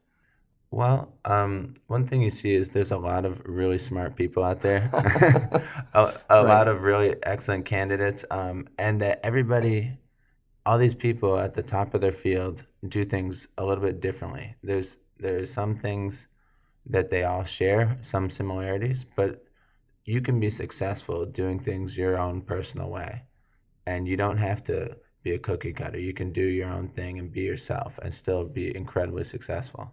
Well, 0.72 1.12
um, 1.26 1.76
one 1.88 2.08
thing 2.08 2.22
you 2.22 2.30
see 2.30 2.56
is 2.56 2.70
there's 2.70 2.94
a 2.94 2.98
lot 2.98 3.26
of 3.26 3.42
really 3.46 3.78
smart 3.78 4.16
people 4.16 4.46
out 4.46 4.62
there, 4.62 4.90
a, 5.94 6.14
a 6.30 6.42
lot 6.42 6.70
of 6.70 6.84
really 6.84 7.18
excellent 7.24 7.66
candidates, 7.66 8.24
um, 8.32 8.70
and 8.78 9.02
that 9.02 9.20
everybody, 9.26 10.00
all 10.66 10.78
these 10.78 10.96
people 10.96 11.38
at 11.38 11.54
the 11.54 11.64
top 11.64 11.94
of 11.94 12.00
their 12.00 12.14
field, 12.14 12.64
do 12.88 13.04
things 13.04 13.50
a 13.58 13.66
little 13.66 13.84
bit 13.84 14.00
differently. 14.00 14.56
There's 14.64 14.96
there's 15.18 15.52
some 15.52 15.76
things 15.76 16.30
that 16.86 17.10
they 17.10 17.26
all 17.26 17.44
share, 17.44 17.98
some 18.00 18.30
similarities, 18.30 19.06
but 19.18 19.44
you 20.06 20.22
can 20.22 20.40
be 20.40 20.50
successful 20.50 21.26
doing 21.26 21.60
things 21.60 21.98
your 21.98 22.18
own 22.18 22.40
personal 22.40 22.90
way, 22.90 23.24
and 23.86 24.08
you 24.08 24.16
don't 24.16 24.38
have 24.38 24.64
to 24.64 24.96
be 25.26 25.34
a 25.34 25.40
cookie 25.40 25.74
cutter. 25.74 26.00
You 26.00 26.14
can 26.14 26.32
do 26.32 26.44
your 26.44 26.70
own 26.70 26.88
thing 26.88 27.18
and 27.20 27.32
be 27.32 27.42
yourself, 27.42 28.00
and 28.04 28.14
still 28.14 28.46
be 28.46 28.74
incredibly 28.74 29.24
successful. 29.24 29.92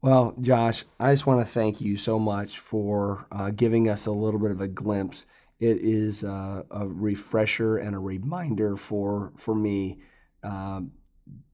Well, 0.00 0.34
Josh, 0.40 0.84
I 1.00 1.12
just 1.12 1.26
want 1.26 1.40
to 1.40 1.52
thank 1.52 1.80
you 1.80 1.96
so 1.96 2.20
much 2.20 2.60
for 2.60 3.26
uh, 3.32 3.50
giving 3.50 3.88
us 3.88 4.06
a 4.06 4.12
little 4.12 4.38
bit 4.38 4.52
of 4.52 4.60
a 4.60 4.68
glimpse. 4.68 5.26
It 5.58 5.78
is 5.78 6.22
uh, 6.22 6.62
a 6.70 6.86
refresher 6.86 7.78
and 7.78 7.96
a 7.96 7.98
reminder 7.98 8.76
for 8.76 9.32
for 9.36 9.56
me 9.56 9.98
um, 10.44 10.92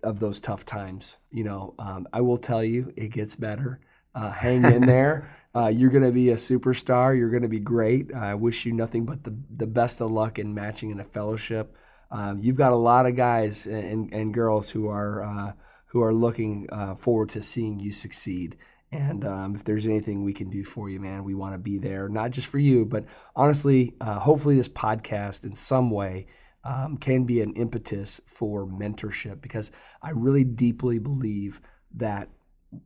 of 0.02 0.20
those 0.20 0.38
tough 0.38 0.66
times. 0.66 1.16
You 1.30 1.44
know, 1.44 1.74
um, 1.78 2.06
I 2.12 2.20
will 2.20 2.36
tell 2.36 2.62
you, 2.62 2.92
it 2.96 3.12
gets 3.12 3.34
better. 3.34 3.80
Uh, 4.14 4.30
hang 4.30 4.62
in 4.66 4.84
there. 4.94 5.34
Uh, 5.56 5.68
you're 5.68 5.90
going 5.90 6.04
to 6.04 6.12
be 6.12 6.30
a 6.30 6.36
superstar. 6.36 7.16
You're 7.16 7.30
going 7.30 7.44
to 7.44 7.48
be 7.48 7.60
great. 7.60 8.12
I 8.12 8.34
wish 8.34 8.66
you 8.66 8.72
nothing 8.74 9.06
but 9.06 9.24
the 9.24 9.34
the 9.52 9.66
best 9.66 10.02
of 10.02 10.10
luck 10.10 10.38
in 10.38 10.52
matching 10.52 10.90
in 10.90 11.00
a 11.00 11.04
fellowship. 11.04 11.78
Um, 12.14 12.38
you've 12.38 12.56
got 12.56 12.72
a 12.72 12.76
lot 12.76 13.06
of 13.06 13.16
guys 13.16 13.66
and, 13.66 14.12
and 14.14 14.32
girls 14.32 14.70
who 14.70 14.88
are 14.88 15.24
uh, 15.24 15.52
who 15.86 16.00
are 16.00 16.14
looking 16.14 16.68
uh, 16.70 16.94
forward 16.94 17.30
to 17.30 17.42
seeing 17.42 17.80
you 17.80 17.90
succeed. 17.90 18.56
And 18.92 19.26
um, 19.26 19.56
if 19.56 19.64
there's 19.64 19.86
anything 19.86 20.22
we 20.22 20.32
can 20.32 20.48
do 20.48 20.62
for 20.62 20.88
you, 20.88 21.00
man, 21.00 21.24
we 21.24 21.34
want 21.34 21.54
to 21.54 21.58
be 21.58 21.78
there, 21.78 22.08
not 22.08 22.30
just 22.30 22.46
for 22.46 22.58
you, 22.58 22.86
but 22.86 23.04
honestly, 23.34 23.94
uh, 24.00 24.20
hopefully, 24.20 24.54
this 24.54 24.68
podcast 24.68 25.42
in 25.42 25.56
some 25.56 25.90
way 25.90 26.28
um, 26.62 26.96
can 26.98 27.24
be 27.24 27.40
an 27.40 27.52
impetus 27.54 28.20
for 28.26 28.64
mentorship 28.64 29.40
because 29.40 29.72
I 30.00 30.10
really 30.10 30.44
deeply 30.44 31.00
believe 31.00 31.60
that 31.96 32.28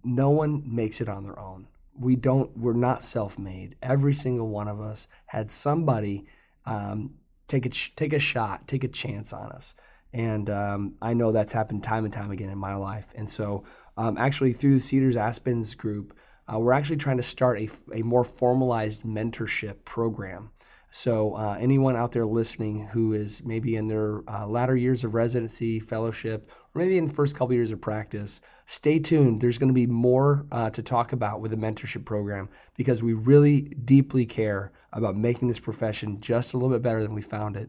no 0.02 0.30
one 0.30 0.62
makes 0.64 1.02
it 1.02 1.08
on 1.10 1.24
their 1.24 1.38
own. 1.38 1.68
We 1.94 2.16
don't, 2.16 2.56
we're 2.56 2.72
not 2.72 3.02
self 3.02 3.38
made. 3.38 3.76
Every 3.82 4.14
single 4.14 4.48
one 4.48 4.68
of 4.68 4.80
us 4.80 5.06
had 5.26 5.50
somebody 5.50 6.26
um, 6.64 7.14
take, 7.48 7.66
a, 7.66 7.70
take 7.70 8.12
a 8.12 8.20
shot, 8.20 8.68
take 8.68 8.84
a 8.84 8.88
chance 8.88 9.32
on 9.32 9.50
us. 9.50 9.74
And 10.12 10.48
um, 10.48 10.94
I 11.02 11.14
know 11.14 11.32
that's 11.32 11.52
happened 11.52 11.82
time 11.82 12.04
and 12.04 12.14
time 12.14 12.30
again 12.30 12.48
in 12.48 12.58
my 12.58 12.74
life. 12.74 13.12
And 13.14 13.28
so, 13.28 13.64
um, 13.96 14.16
actually, 14.16 14.52
through 14.52 14.74
the 14.74 14.80
Cedars 14.80 15.16
Aspens 15.16 15.76
group, 15.76 16.16
uh, 16.52 16.58
we're 16.58 16.72
actually 16.72 16.96
trying 16.96 17.18
to 17.18 17.22
start 17.22 17.58
a, 17.58 17.68
a 17.92 18.02
more 18.02 18.24
formalized 18.24 19.02
mentorship 19.02 19.84
program. 19.84 20.50
So, 20.90 21.35
uh, 21.35 21.57
anyone 21.61 21.96
out 21.96 22.12
there 22.12 22.24
listening 22.24 22.87
who 22.87 23.12
is 23.12 23.44
maybe 23.44 23.77
in 23.77 23.88
their 23.88 24.22
uh, 24.27 24.46
latter 24.46 24.74
years 24.74 25.05
of 25.05 25.14
residency, 25.14 25.81
fellowship, 25.81 26.51
or 26.74 26.81
maybe 26.81 26.96
in 26.96 27.05
the 27.05 27.12
first 27.12 27.37
couple 27.37 27.55
years 27.55 27.72
of 27.72 27.81
practice, 27.81 28.40
stay 28.64 28.98
tuned. 28.98 29.40
There's 29.40 29.59
going 29.59 29.68
to 29.68 29.74
be 29.74 29.87
more 29.87 30.46
uh, 30.51 30.70
to 30.70 30.83
talk 30.83 31.12
about 31.12 31.42
with 31.42 31.51
the 31.51 31.59
mentorship 31.59 32.07
program 32.07 32.48
because 32.74 33.03
we 33.03 33.12
really 33.12 33.62
deeply 33.85 34.24
care 34.24 34.72
about 34.92 35.14
making 35.14 35.48
this 35.48 35.61
profession 35.61 36.20
just 36.20 36.55
a 36.55 36.57
little 36.57 36.74
bit 36.74 36.83
better 36.83 37.03
than 37.03 37.14
we 37.14 37.20
found 37.20 37.57
it 37.57 37.68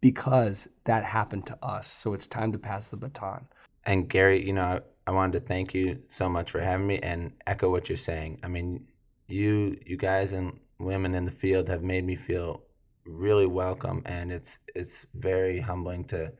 because 0.00 0.68
that 0.84 1.02
happened 1.02 1.46
to 1.46 1.58
us. 1.64 1.88
So, 1.88 2.14
it's 2.14 2.28
time 2.28 2.52
to 2.52 2.58
pass 2.58 2.86
the 2.86 2.96
baton. 2.96 3.48
And 3.84 4.08
Gary, 4.08 4.46
you 4.46 4.52
know, 4.52 4.80
I, 5.06 5.10
wanted 5.10 5.40
to 5.40 5.40
thank 5.40 5.74
you 5.74 6.00
so 6.06 6.28
much 6.28 6.52
for 6.52 6.60
having 6.60 6.86
me 6.86 7.00
and 7.00 7.32
echo 7.46 7.70
what 7.70 7.88
you're 7.88 7.96
saying. 7.96 8.38
I 8.44 8.48
mean, 8.48 8.86
you 9.26 9.78
you 9.86 9.96
guys 9.96 10.32
and 10.34 10.60
women 10.80 11.14
in 11.14 11.24
the 11.24 11.30
field 11.30 11.68
have 11.68 11.82
made 11.82 12.04
me 12.04 12.16
feel 12.16 12.62
really 13.06 13.46
welcome 13.46 14.02
and 14.06 14.30
it's 14.30 14.58
it's 14.74 15.06
very 15.14 15.58
humbling 15.58 16.04
to 16.04 16.32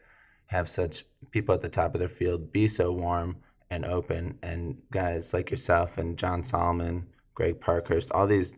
have 0.46 0.68
such 0.68 1.04
people 1.30 1.54
at 1.54 1.60
the 1.60 1.68
top 1.68 1.94
of 1.94 2.00
their 2.00 2.08
field 2.08 2.52
be 2.52 2.66
so 2.66 2.90
warm 2.90 3.36
and 3.70 3.84
open. 3.84 4.36
And 4.42 4.76
guys 4.90 5.32
like 5.32 5.50
yourself 5.50 5.98
and 5.98 6.18
John 6.18 6.42
Solomon, 6.42 7.06
Greg 7.34 7.60
Parkhurst, 7.60 8.10
all 8.10 8.26
these 8.26 8.54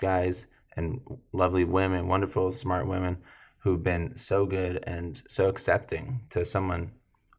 guys 0.00 0.48
and 0.76 1.00
lovely 1.32 1.64
women, 1.64 2.08
wonderful 2.08 2.52
smart 2.52 2.86
women 2.86 3.18
who've 3.58 3.82
been 3.82 4.16
so 4.16 4.46
good 4.46 4.82
and 4.86 5.22
so 5.28 5.48
accepting 5.48 6.20
to 6.30 6.44
someone 6.44 6.90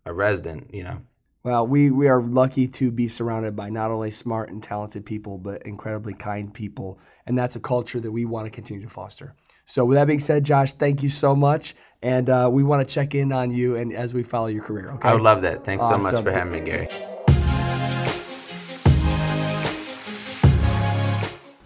a 0.05 0.13
resident, 0.13 0.73
you 0.73 0.83
know, 0.83 1.01
Well, 1.43 1.65
we, 1.65 1.89
we 1.89 2.09
are 2.09 2.21
lucky 2.21 2.67
to 2.67 2.91
be 2.91 3.07
surrounded 3.07 3.55
by 3.55 3.69
not 3.69 3.91
only 3.91 4.11
smart 4.11 4.49
and 4.49 4.61
talented 4.61 5.05
people, 5.05 5.37
but 5.37 5.63
incredibly 5.63 6.13
kind 6.13 6.53
people. 6.53 6.99
And 7.25 7.37
that's 7.37 7.55
a 7.55 7.61
culture 7.61 7.99
that 8.01 8.11
we 8.11 8.25
want 8.25 8.45
to 8.45 8.51
continue 8.51 8.83
to 8.83 8.89
foster. 8.89 9.35
So, 9.65 9.85
with 9.85 9.95
that 9.95 10.05
being 10.05 10.19
said, 10.19 10.43
Josh, 10.43 10.73
thank 10.73 11.01
you 11.01 11.09
so 11.09 11.35
much. 11.35 11.75
And 12.01 12.29
uh, 12.29 12.49
we 12.51 12.63
want 12.63 12.85
to 12.85 12.93
check 12.93 13.15
in 13.15 13.31
on 13.31 13.51
you 13.51 13.75
and 13.77 13.93
as 13.93 14.13
we 14.13 14.23
follow 14.23 14.47
your 14.47 14.63
career. 14.63 14.91
Okay. 14.93 15.09
I 15.09 15.13
would 15.13 15.21
love 15.21 15.41
that. 15.43 15.63
Thanks 15.63 15.85
so 15.87 15.97
much 15.97 16.23
for 16.23 16.31
having 16.31 16.53
me, 16.53 16.59
Gary. 16.61 16.87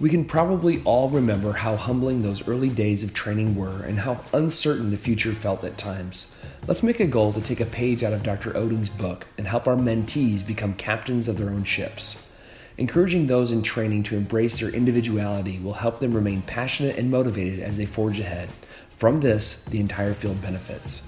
We 0.04 0.10
can 0.10 0.26
probably 0.26 0.84
all 0.84 1.08
remember 1.08 1.54
how 1.54 1.78
humbling 1.78 2.24
those 2.24 2.46
early 2.46 2.68
days 2.68 3.06
of 3.06 3.14
training 3.14 3.56
were 3.56 3.84
and 3.84 3.98
how 3.98 4.20
uncertain 4.34 4.92
the 4.92 4.98
future 4.98 5.32
felt 5.32 5.64
at 5.64 5.78
times. 5.78 6.36
Let's 6.68 6.84
make 6.84 7.00
a 7.00 7.08
goal 7.08 7.32
to 7.32 7.40
take 7.40 7.62
a 7.62 7.66
page 7.66 8.04
out 8.04 8.12
of 8.12 8.22
Dr. 8.22 8.52
Oetting's 8.58 8.90
book 8.90 9.26
and 9.38 9.48
help 9.48 9.66
our 9.66 9.78
mentees 9.78 10.46
become 10.46 10.74
captains 10.74 11.30
of 11.30 11.38
their 11.38 11.52
own 11.52 11.64
ships. 11.64 12.30
Encouraging 12.78 13.28
those 13.28 13.54
in 13.54 13.62
training 13.62 14.04
to 14.04 14.18
embrace 14.18 14.60
their 14.60 14.72
individuality 14.72 15.58
will 15.60 15.72
help 15.72 16.00
them 16.00 16.12
remain 16.12 16.42
passionate 16.42 16.98
and 16.98 17.10
motivated 17.10 17.62
as 17.62 17.78
they 17.78 17.86
forge 17.86 18.20
ahead. 18.20 18.50
From 18.98 19.16
this, 19.16 19.64
the 19.64 19.80
entire 19.80 20.14
field 20.14 20.42
benefits. 20.42 21.04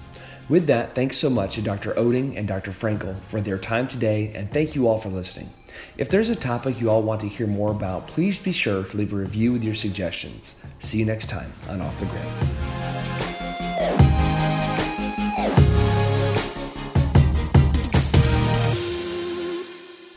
With 0.48 0.68
that, 0.68 0.92
thanks 0.92 1.16
so 1.16 1.28
much 1.28 1.56
to 1.56 1.62
Dr. 1.62 1.92
Oetting 1.94 2.36
and 2.36 2.46
Dr. 2.46 2.70
Frenkel 2.70 3.18
for 3.22 3.40
their 3.40 3.58
time 3.58 3.88
today, 3.88 4.30
and 4.32 4.48
thank 4.48 4.76
you 4.76 4.86
all 4.86 4.96
for 4.96 5.08
listening. 5.08 5.52
If 5.98 6.08
there's 6.08 6.30
a 6.30 6.36
topic 6.36 6.80
you 6.80 6.88
all 6.88 7.02
want 7.02 7.20
to 7.22 7.28
hear 7.28 7.48
more 7.48 7.72
about, 7.72 8.06
please 8.06 8.38
be 8.38 8.52
sure 8.52 8.84
to 8.84 8.96
leave 8.96 9.12
a 9.12 9.16
review 9.16 9.52
with 9.52 9.64
your 9.64 9.74
suggestions. 9.74 10.54
See 10.78 10.98
you 10.98 11.04
next 11.04 11.28
time 11.28 11.52
on 11.68 11.80
Off 11.80 11.98
the 11.98 12.06
Grid. 12.06 12.22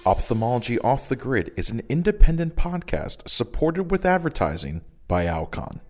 Ophthalmology 0.06 0.78
Off 0.80 1.10
the 1.10 1.16
Grid 1.16 1.52
is 1.58 1.72
an 1.72 1.82
independent 1.90 2.56
podcast 2.56 3.28
supported 3.28 3.90
with 3.90 4.06
advertising 4.06 4.82
by 5.08 5.26
Alcon. 5.26 5.82